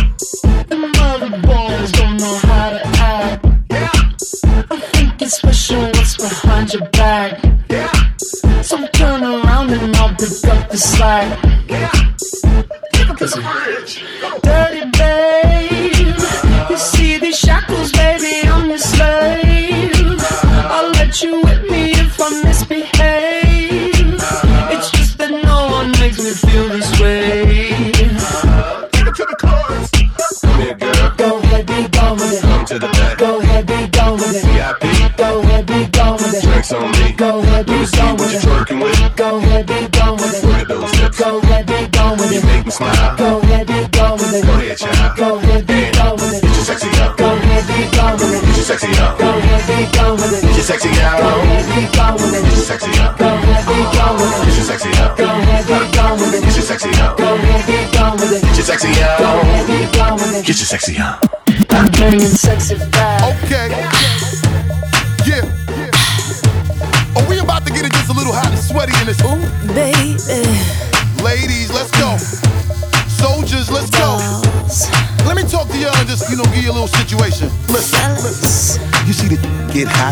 The 0.66 0.78
mother 0.98 1.30
boys 1.46 1.92
don't 1.92 2.16
know 2.16 2.36
how 2.48 2.70
to 2.70 2.82
act. 2.98 3.46
Yeah. 3.70 3.92
I 4.68 4.80
think 4.94 5.22
it's 5.22 5.36
special 5.36 5.82
what's 5.82 6.16
behind 6.16 6.72
your 6.72 6.88
back. 6.90 7.49
Pick 10.20 10.44
up 10.50 10.68
the 10.68 10.76
slack. 10.76 11.42
Dirty 14.42 14.90
babe, 14.98 15.69
sexy 60.70 61.00
up. 61.00 61.18
I'm 61.70 61.90
bringing 61.90 62.20
sexy 62.20 62.89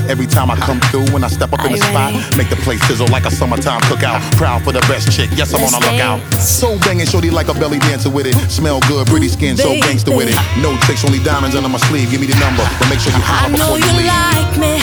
every 0.09 0.27
time 0.27 0.51
I 0.51 0.57
come 0.57 0.81
through 0.91 1.07
when 1.13 1.23
I 1.23 1.29
step 1.29 1.53
up 1.53 1.65
in 1.65 1.73
the 1.73 1.79
spot. 1.79 2.13
Make 2.37 2.49
the 2.51 2.57
place 2.57 2.83
sizzle 2.89 3.07
like 3.09 3.27
a 3.27 3.31
summertime 3.31 3.81
cookout. 3.83 4.21
Proud 4.37 4.65
for 4.65 4.73
the 4.73 4.81
best 4.89 5.13
chick. 5.13 5.31
Yes, 5.37 5.55
I'm 5.55 5.63
on 5.63 5.73
the 5.73 5.81
lookout. 5.87 6.21
So 6.41 6.79
banging, 6.81 7.07
shorty 7.07 7.31
like 7.31 7.49
a 7.49 7.55
belly 7.55 7.79
dancer 7.79 8.11
with 8.11 8.27
it. 8.27 8.35
Smell 8.51 8.81
good, 8.89 9.07
pretty 9.07 9.29
skin, 9.29 9.57
so 9.57 9.75
gangster 9.81 10.17
with 10.17 10.29
it. 10.29 10.39
No 10.63 10.77
tricks, 10.79 11.05
only 11.05 11.23
diamonds 11.23 11.55
under 11.55 11.69
my 11.69 11.79
sleeve. 11.79 12.11
Give 12.11 12.21
me 12.21 12.27
the 12.27 12.39
number, 12.41 12.65
but 12.79 12.89
make 12.89 13.01
sure 13.01 13.13
you 13.13 13.23
holler 13.23 13.53
before 13.53 13.79
you 13.79 13.85
leave. 13.97 14.09
I 14.09 14.33
know 14.33 14.49
you 14.49 14.49
like 14.49 14.59
me. 14.59 14.75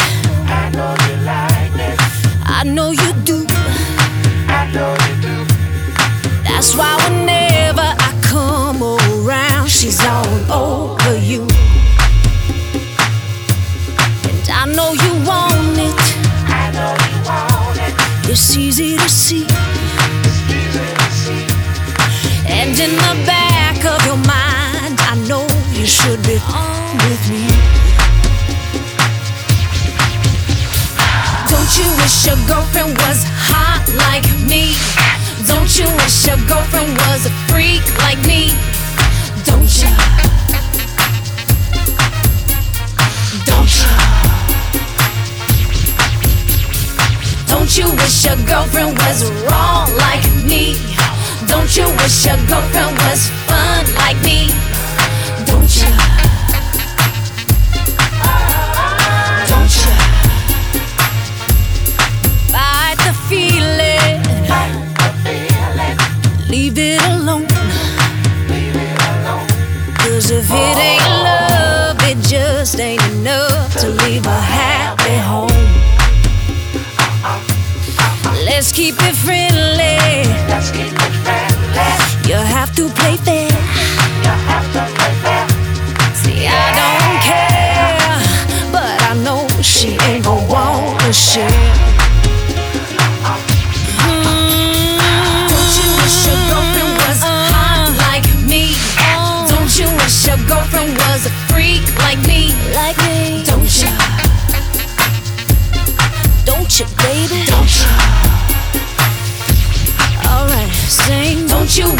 I 0.47 0.69
know 0.69 0.93
you 1.09 1.15
like 1.25 1.73
me. 1.73 2.15
I 2.47 2.63
know 2.63 2.91
you 2.91 3.14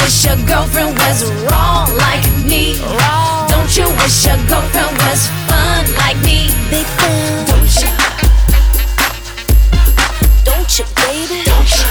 wish 0.06 0.26
your 0.26 0.38
girlfriend 0.46 0.96
was 1.00 1.32
wrong 1.50 1.90
like 1.98 2.26
me? 2.46 2.78
Wrong. 2.94 3.50
Don't 3.50 3.72
you 3.76 3.90
wish 3.98 4.28
your 4.28 4.38
girlfriend 4.46 4.94
was 5.02 5.22
fun 5.50 5.82
like 5.98 6.18
me? 6.22 6.46
Big 6.70 6.86
fan. 6.98 7.46
Don't 7.50 7.74
you? 7.82 7.90
Don't 10.46 10.72
you, 10.78 10.86
baby? 11.02 11.42
Don't 11.50 11.72
you? 11.78 11.90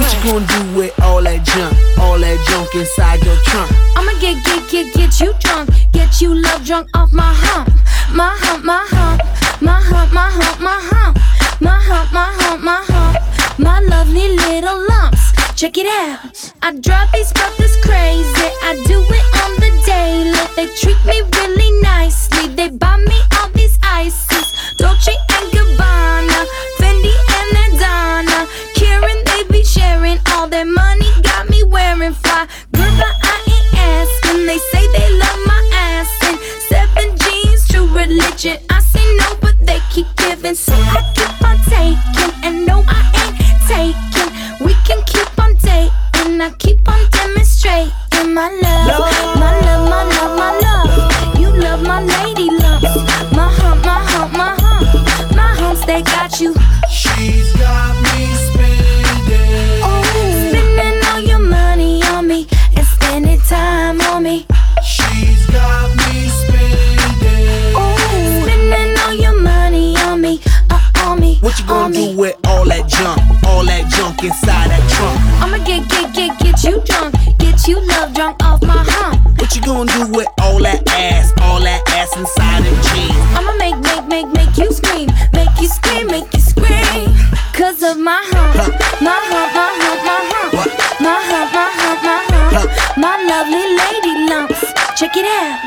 What 0.00 0.08
you 0.14 0.20
gonna 0.24 0.46
do 0.48 0.78
with 0.78 0.94
all 1.02 1.20
that 1.28 1.44
junk? 1.44 1.76
All 1.98 2.18
that 2.18 2.38
junk 2.48 2.74
inside 2.74 3.22
your 3.22 3.36
trunk? 3.44 3.70
I'ma 3.96 4.12
get, 4.18 4.42
get, 4.46 4.64
get, 4.70 4.94
get 4.94 5.20
you 5.20 5.34
drunk. 5.40 5.68
Get 5.92 6.22
you 6.22 6.34
love 6.40 6.64
drunk 6.64 6.88
off 6.94 7.12
my 7.12 7.34
hump. 7.44 7.68
My 8.14 8.34
hump, 8.44 8.64
my 8.64 8.86
hump. 8.88 9.20
My 9.60 9.78
hump, 9.78 10.10
my 10.14 10.30
hump, 10.30 10.60
my 10.60 10.80
hump. 10.88 11.18
My 11.60 11.76
hump, 11.88 12.12
my 12.12 12.32
hump, 12.40 12.62
my 12.64 12.82
hump. 12.88 13.58
My 13.58 13.80
lovely 13.80 14.36
little 14.36 14.78
lumps. 14.88 14.99
Check 15.60 15.76
it 15.76 15.84
out. 15.84 16.54
I 16.62 16.72
drive 16.72 17.12
these 17.12 17.30
brothers 17.34 17.76
crazy. 17.84 18.48
I 18.64 18.82
do 18.86 19.04
it 19.04 19.26
on 19.44 19.52
the 19.60 19.70
daily. 19.84 20.32
They 20.56 20.74
treat 20.74 20.96
me 21.04 21.20
really 21.36 21.82
nicely. 21.82 22.48
They 22.54 22.70
buy 22.70 22.96
me 22.96 23.20
all 23.36 23.50
these 23.50 23.78
ices. 23.82 24.54
Dolce 24.78 25.12
and 25.12 25.52
Gabbana. 25.52 26.46
Fendi 26.78 27.12
and 27.36 27.74
Adana. 27.76 28.48
Karan, 28.74 29.18
they 29.26 29.44
be 29.52 29.62
sharing 29.62 30.18
all 30.32 30.48
their 30.48 30.64
money. 30.64 31.12
Got 31.20 31.50
me 31.50 31.62
wearing 31.64 32.14
fly. 32.14 32.48
Girl, 32.72 32.94
but 32.96 33.14
I 33.20 33.36
ain't 33.52 33.74
asking. 33.76 34.46
They 34.46 34.56
say 34.72 34.86
they 34.96 35.12
love 35.12 35.40
my 35.44 35.60
ass. 35.74 36.08
And 36.24 36.38
seven 36.72 37.18
jeans, 37.18 37.68
true 37.68 37.86
religion. 37.88 38.56
I 38.70 38.80
say 38.80 39.04
no, 39.18 39.36
but 39.42 39.56
they 39.60 39.80
keep 39.90 40.06
giving. 40.16 40.54
So 40.54 40.72
I 40.72 41.04
keep 41.14 41.44
on 41.44 41.58
taking. 41.68 42.32
And 42.44 42.64
and 46.40 46.52
I 46.52 46.56
keep 46.56 46.88
on 46.88 47.10
demonstrating 47.10 47.90
my 48.32 48.48
love, 48.62 49.00
my 49.38 49.60
love, 49.60 49.88
my 49.88 50.04
love, 50.04 50.38
my 50.38 50.58
love. 50.60 51.38
You 51.38 51.50
love 51.50 51.82
my 51.82 52.02
lady 52.02 52.50
love, 52.50 52.82
my 53.32 53.48
hump, 53.52 53.84
my 53.84 54.02
hump, 54.10 54.32
my 54.32 54.54
hump, 54.58 55.36
my 55.36 55.54
humps. 55.60 55.84
They 55.84 56.02
got 56.02 56.40
you. 56.40 56.54
She's 56.90 57.52
got 57.56 57.94
me 58.04 58.26
spending, 58.48 59.82
oh, 59.84 60.02
spending 60.48 61.04
all 61.08 61.20
your 61.20 61.38
money 61.38 62.02
on 62.04 62.26
me 62.26 62.46
and 62.76 62.86
spending 62.86 63.40
time 63.40 64.00
on 64.00 64.22
me. 64.22 64.46
She's 64.82 65.46
got 65.48 65.90
me 65.96 66.28
spending, 66.28 67.74
oh, 67.76 68.42
spending 68.42 68.98
all 69.00 69.14
your 69.14 69.38
money 69.38 69.96
on 69.98 70.20
me, 70.22 70.40
uh, 70.70 70.90
on 71.04 71.20
me. 71.20 71.38
What 71.40 71.58
you 71.58 71.66
gonna 71.66 71.92
do 71.94 72.00
me. 72.00 72.16
with 72.16 72.36
all 72.46 72.64
that 72.66 72.88
junk? 72.88 73.29
all 73.60 73.66
that 73.66 73.84
junk 73.92 74.24
inside 74.24 74.72
that 74.72 74.80
trunk. 74.88 75.20
I'ma 75.44 75.60
get, 75.68 75.84
get, 75.92 76.08
get, 76.16 76.32
get 76.40 76.64
you 76.64 76.80
drunk. 76.80 77.12
Get 77.36 77.68
you 77.68 77.76
love 77.92 78.14
drunk 78.14 78.40
off 78.42 78.62
my 78.64 78.80
hump. 78.88 79.20
What 79.36 79.54
you 79.54 79.60
gonna 79.60 79.92
do 79.92 80.08
with 80.16 80.28
all 80.40 80.58
that 80.64 80.80
ass? 80.88 81.28
All 81.44 81.60
that 81.60 81.84
ass 81.92 82.08
inside 82.16 82.64
them 82.64 82.72
jeans. 82.88 83.20
I'ma 83.36 83.52
make, 83.60 83.76
make, 83.84 84.08
make, 84.08 84.28
make 84.32 84.56
you 84.56 84.72
scream. 84.72 85.12
Make 85.36 85.52
you 85.60 85.68
scream, 85.68 86.06
make 86.08 86.32
you 86.32 86.40
scream. 86.40 87.12
Cause 87.52 87.84
of 87.84 88.00
my 88.00 88.24
hump. 88.32 88.56
Huh. 88.56 88.72
My 89.04 89.20
hump, 89.28 89.52
my 89.52 89.68
hump, 89.76 90.00
my 90.08 90.20
hump. 90.32 90.56
What? 90.56 90.72
My 91.04 91.20
hump, 91.28 91.52
my 91.52 91.68
hump, 91.68 92.00
my 92.00 92.16
hump. 92.32 92.48
Huh. 92.56 92.68
My 92.96 93.14
lovely 93.28 93.66
lady 93.76 94.14
lumps. 94.32 94.60
Check 94.96 95.20
it 95.20 95.28
out. 95.28 95.60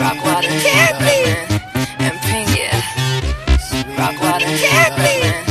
Rock 0.00 0.24
water 0.24 0.48
candy 0.64 1.20
and 2.00 2.16
pink, 2.24 2.48
yeah. 2.56 2.80
Rock 4.00 4.16
water 4.24 4.48
candy. 4.56 5.45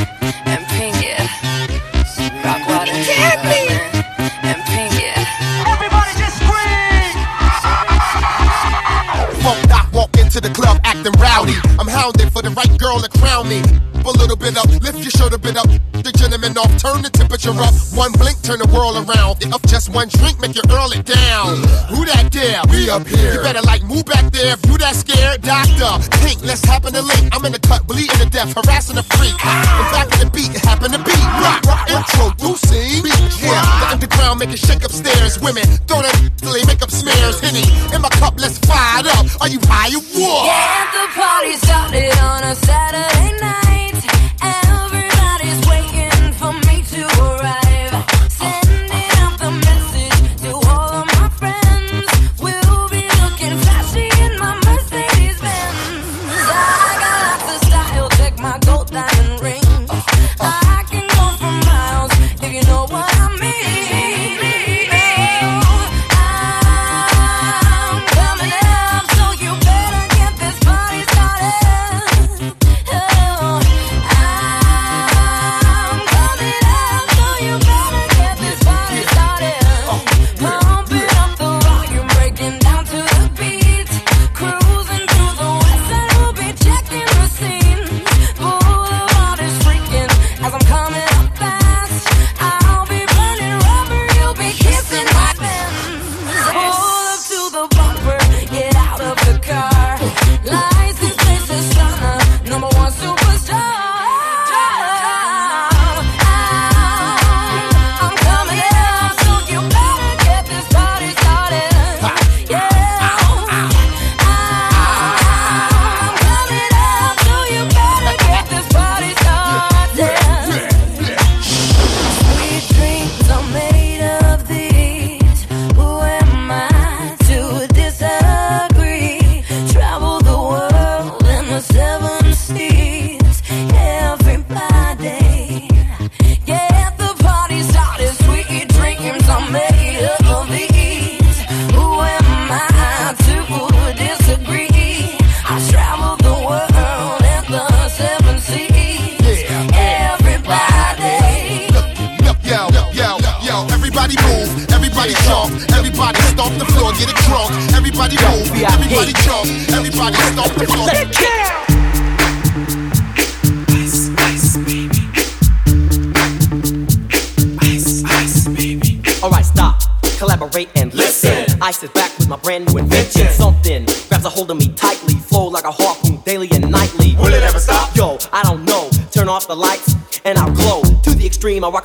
Into 10.36 10.50
the 10.50 10.54
club 10.54 10.82
acting 10.84 11.14
rowdy. 11.14 11.56
I'm 11.80 11.88
hounding 11.88 12.30
for 12.30 12.42
the 12.42 12.50
right 12.50 12.68
girl 12.78 13.00
to 13.00 13.08
crown 13.08 13.48
me. 13.48 13.64
A 14.04 14.12
little 14.12 14.36
bit 14.36 14.58
up, 14.58 14.68
lift 14.84 15.00
your 15.00 15.32
a 15.32 15.38
bit 15.38 15.56
up. 15.56 15.64
The 15.94 16.12
gentleman 16.46 16.58
off, 16.58 16.82
turn 16.82 17.02
the 17.02 17.10
temperature 17.10 17.54
up. 17.58 17.74
One 17.94 18.12
blink, 18.14 18.42
turn 18.42 18.60
the 18.60 18.70
world 18.70 18.98
around. 18.98 19.42
Up 19.54 19.62
just 19.68 19.90
one 19.90 20.08
drink, 20.10 20.40
make 20.40 20.56
you 20.56 20.62
earl 20.70 20.92
it 20.92 21.06
down. 21.06 21.58
Who 21.90 22.06
that 22.06 22.30
there? 22.32 22.62
We 22.70 22.90
up 22.90 23.08
here. 23.08 23.34
You 23.34 23.40
better 23.42 23.62
like 23.62 23.84
move 23.84 24.06
back 24.06 24.32
there 24.32 24.54
if 24.54 24.62
you 24.66 24.78
that 24.78 24.96
scared. 24.96 25.42
Doctor, 25.42 26.02
pink, 26.22 26.44
let's 26.44 26.64
happen 26.66 26.94
to 26.94 27.02
link. 27.02 27.34
I'm 27.34 27.46
in 27.46 27.54
the 27.54 27.60
cut, 27.60 27.88
bleeding 27.88 28.18
to 28.20 28.30
death, 28.30 28.54
harassing 28.54 28.98
a 28.98 29.04
freak. 29.18 29.38
And 29.42 29.88
back 29.94 30.10
in 30.14 30.28
the 30.28 30.30
beat, 30.34 30.54
it 30.54 30.62
happen 30.62 30.92
to 30.92 31.02
be 31.02 31.18
rock, 31.42 31.66
rock, 31.66 31.86
introducing. 31.90 33.06
Yeah, 33.42 33.62
the 33.82 33.88
underground 33.98 34.40
make 34.40 34.52
it 34.54 34.60
shake 34.60 34.84
upstairs. 34.84 35.40
Women, 35.42 35.66
throw 35.90 36.02
that 36.02 36.16
till 36.38 36.54
they 36.54 36.66
make 36.66 36.82
up 36.82 36.92
smears. 36.92 37.40
Henny, 37.40 37.66
in 37.94 38.02
my 38.02 38.10
cup, 38.22 38.38
let's 38.38 38.60
fire 38.60 39.02
it 39.02 39.08
up. 39.18 39.26
Are 39.42 39.50
you 39.50 39.60
high 39.66 39.94
or 39.94 40.04
what? 40.14 40.46
Yeah, 40.46 40.94
the 40.94 41.06
party 41.18 41.54
started 41.58 42.14
on 42.22 42.44
a 42.44 42.56
Saturday 42.56 43.40
night. 43.42 43.65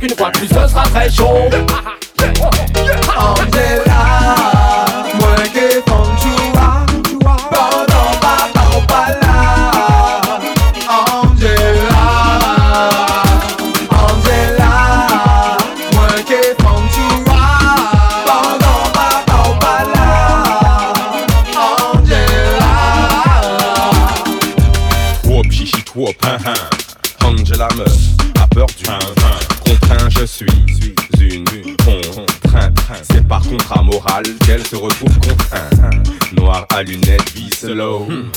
Qu'une 0.00 0.16
fois 0.16 0.30
plus 0.30 0.48
ce 0.48 0.54
sera 0.66 0.82
très 0.84 1.10
chaud. 1.10 1.50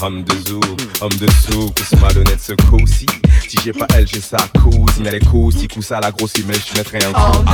Homme 0.03 0.23
de 0.23 0.35
zoo, 0.49 0.59
homme 0.99 1.17
de 1.17 1.27
souk, 1.31 1.79
ce 1.79 1.95
malhonnête 1.95 2.41
se 2.41 2.53
aussi. 2.73 3.05
Si 3.47 3.57
j'ai 3.63 3.71
pas 3.71 3.87
elle, 3.95 4.05
j'ai 4.05 4.19
sa 4.19 4.37
cousine, 4.61 5.05
elle 5.05 5.15
est 5.15 5.25
cousine, 5.25 5.67
coup 5.69 5.81
ça 5.81 6.01
la 6.01 6.11
grossit, 6.11 6.45
mais 6.45 6.55
je 6.55 6.77
mettrai 6.77 6.99
un 7.05 7.13
coup. 7.13 7.45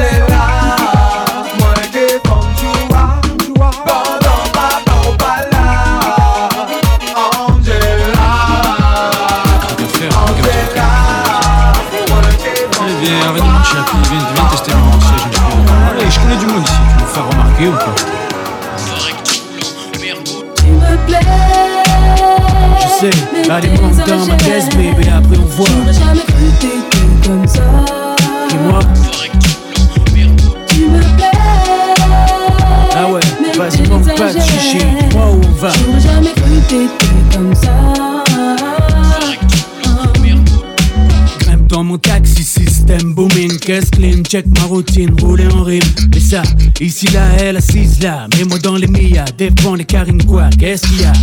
Check 44.29 44.45
ma 44.45 44.65
routine, 44.67 45.09
rouler 45.19 45.47
en 45.47 45.63
rime. 45.63 46.08
Ça, 46.29 46.43
ici 46.79 47.07
là, 47.07 47.23
elle 47.39 47.57
assise 47.57 48.03
là, 48.03 48.27
mets-moi 48.37 48.59
dans 48.59 48.75
les 48.75 48.85
Mia, 48.85 49.25
défends 49.35 49.73
les 49.73 49.83
carines 49.83 50.23
quoi, 50.23 50.47
qu'est-ce 50.59 50.83
qu'il 50.83 51.01
y 51.01 51.05
a? 51.05 51.13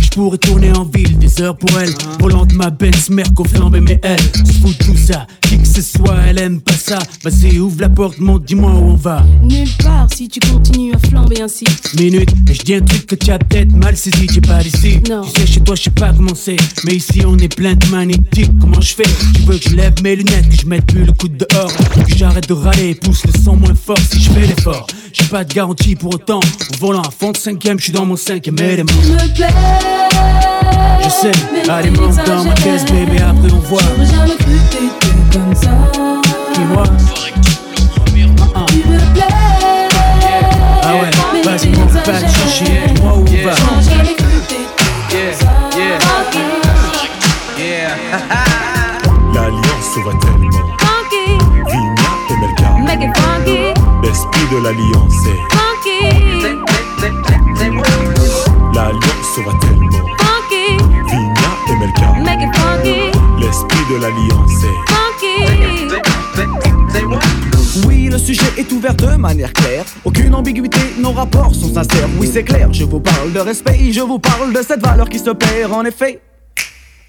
Je 0.00 0.08
pourrais 0.08 0.38
tourner 0.38 0.72
en 0.72 0.84
ville, 0.84 1.18
des 1.18 1.42
heures 1.42 1.54
pour 1.54 1.78
elle, 1.78 1.92
volant 2.18 2.46
de 2.46 2.54
ma 2.54 2.70
Benz, 2.70 3.10
Merco 3.10 3.44
flambé, 3.44 3.80
mais 3.80 4.00
elle 4.02 4.22
se 4.46 4.52
fout 4.62 4.78
de 4.78 4.84
tout 4.84 4.96
ça. 4.96 5.26
Qui 5.42 5.58
que 5.58 5.68
ce 5.68 5.82
soit, 5.82 6.16
elle 6.26 6.38
aime 6.38 6.60
pas 6.62 6.72
ça. 6.72 6.98
Vas-y, 7.22 7.58
ouvre 7.58 7.78
la 7.78 7.90
porte, 7.90 8.18
monte, 8.18 8.46
dis-moi 8.46 8.70
où 8.70 8.92
on 8.92 8.94
va. 8.94 9.22
Nulle 9.42 9.68
part 9.82 10.06
si 10.14 10.28
tu 10.28 10.40
continues 10.40 10.94
à 10.94 10.98
flamber 10.98 11.42
ainsi. 11.42 11.66
Minute, 11.98 12.30
et 12.48 12.54
je 12.54 12.62
dis 12.62 12.74
un 12.74 12.80
truc 12.80 13.04
que 13.04 13.16
tu 13.16 13.30
as 13.30 13.38
peut-être 13.38 13.72
mal 13.72 13.94
saisi, 13.94 14.26
t'es 14.26 14.40
pas 14.40 14.62
d'ici. 14.62 15.00
Non. 15.10 15.22
Tu 15.22 15.40
sais, 15.40 15.46
chez 15.46 15.60
toi, 15.60 15.74
je 15.74 15.82
sais 15.82 15.90
pas 15.90 16.14
comment 16.14 16.34
c'est. 16.34 16.56
Mais 16.86 16.94
ici, 16.94 17.22
on 17.26 17.36
est 17.36 17.54
plein 17.54 17.74
de 17.74 17.86
magnétiques. 17.88 18.50
Comment 18.60 18.80
je 18.80 18.94
fais? 18.94 19.02
Tu 19.34 19.42
veux 19.42 19.58
que 19.58 19.68
je 19.68 19.76
lève 19.76 19.94
mes 20.02 20.16
lunettes, 20.16 20.48
que 20.48 20.56
je 20.62 20.66
mette 20.66 20.86
plus 20.86 21.04
le 21.04 21.12
coude 21.12 21.36
dehors, 21.36 21.70
que 21.76 22.16
j'arrête 22.16 22.48
de 22.48 22.54
râler 22.54 22.94
pousse 22.94 23.24
le 23.26 23.32
son 23.42 23.56
moins 23.56 23.74
fort 23.74 23.98
si 24.10 24.20
je 24.22 24.30
fais 24.30 24.46
J'ai 25.12 25.24
pas 25.26 25.44
de 25.44 25.52
garantie 25.52 25.96
pour 25.96 26.14
autant. 26.14 26.40
Au 26.40 26.76
volant 26.78 27.02
à 27.02 27.10
fond 27.10 27.30
de 27.32 27.36
cinquième, 27.36 27.78
je 27.78 27.84
suis 27.84 27.92
dans 27.92 28.06
mon 28.06 28.16
cinquième 28.16 28.58
élément. 28.58 28.90
Tu 29.02 29.10
me 29.10 29.34
plais. 29.34 29.48
Je 31.02 31.08
sais, 31.08 31.32
mais 31.52 31.68
allez, 31.70 31.90
monte 31.90 32.16
dans 32.26 32.44
ma 32.44 32.54
caisse, 32.54 32.84
baby, 32.86 33.18
après 33.18 33.52
on 33.52 33.58
voit. 33.60 33.80
J'aurais 33.82 34.06
jamais 34.06 34.36
cru 34.36 34.58
t'étais 34.70 35.16
comme 35.32 35.54
ça. 35.54 35.70
Dis-moi. 36.54 36.84
Tu 38.68 38.78
me 38.78 38.98
plais. 39.12 39.22
Ah 40.82 40.94
ouais, 40.94 41.10
vas-y, 41.44 41.68
monte 41.70 41.92
pas 42.04 42.20
de 42.20 42.26
chichi, 42.28 42.64
moi 43.02 43.12
où 43.16 43.20
on 43.20 43.44
va? 43.44 43.54
J'aurais 43.82 44.14
cru 44.14 44.40
t'étais 44.48 44.66
comme 44.78 45.32
ça. 45.38 45.46
L'alliance 49.34 49.96
L'esprit 54.04 54.46
de 54.52 54.58
l'alliance 54.62 55.14
est. 55.26 55.40
funky, 55.54 55.98
L'alliance 58.74 59.38
va 59.44 59.52
tellement. 59.60 60.06
funky, 60.18 60.76
Vigna 61.08 61.50
et 61.70 61.76
Melka. 61.78 62.08
make 62.22 62.42
it 62.42 62.56
funky, 62.56 62.98
L'esprit 63.40 63.84
de 63.90 63.96
l'alliance 64.00 64.64
est. 64.64 64.78
funky. 64.92 65.34
Oui, 67.86 68.08
le 68.10 68.18
sujet 68.18 68.44
est 68.56 68.70
ouvert 68.72 68.94
de 68.94 69.16
manière 69.16 69.52
claire. 69.52 69.84
Aucune 70.04 70.34
ambiguïté, 70.34 70.78
nos 70.98 71.12
rapports 71.12 71.54
sont 71.54 71.72
sincères. 71.72 72.08
Oui, 72.18 72.28
c'est 72.32 72.44
clair, 72.44 72.68
je 72.72 72.84
vous 72.84 73.00
parle 73.00 73.32
de 73.32 73.40
respect, 73.40 73.90
je 73.92 74.00
vous 74.00 74.18
parle 74.18 74.52
de 74.52 74.62
cette 74.62 74.80
valeur 74.84 75.08
qui 75.08 75.18
se 75.18 75.30
perd 75.30 75.72
en 75.72 75.84
effet. 75.84 76.20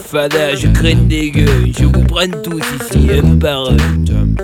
Fada, 0.00 0.54
je 0.54 0.68
crains 0.68 0.94
des 1.06 1.30
gueux, 1.30 1.66
je 1.76 1.84
vous 1.84 2.04
prends 2.04 2.28
tous 2.42 2.62
ici, 2.80 3.08
un 3.12 3.36
par 3.36 3.70
un. 3.70 4.43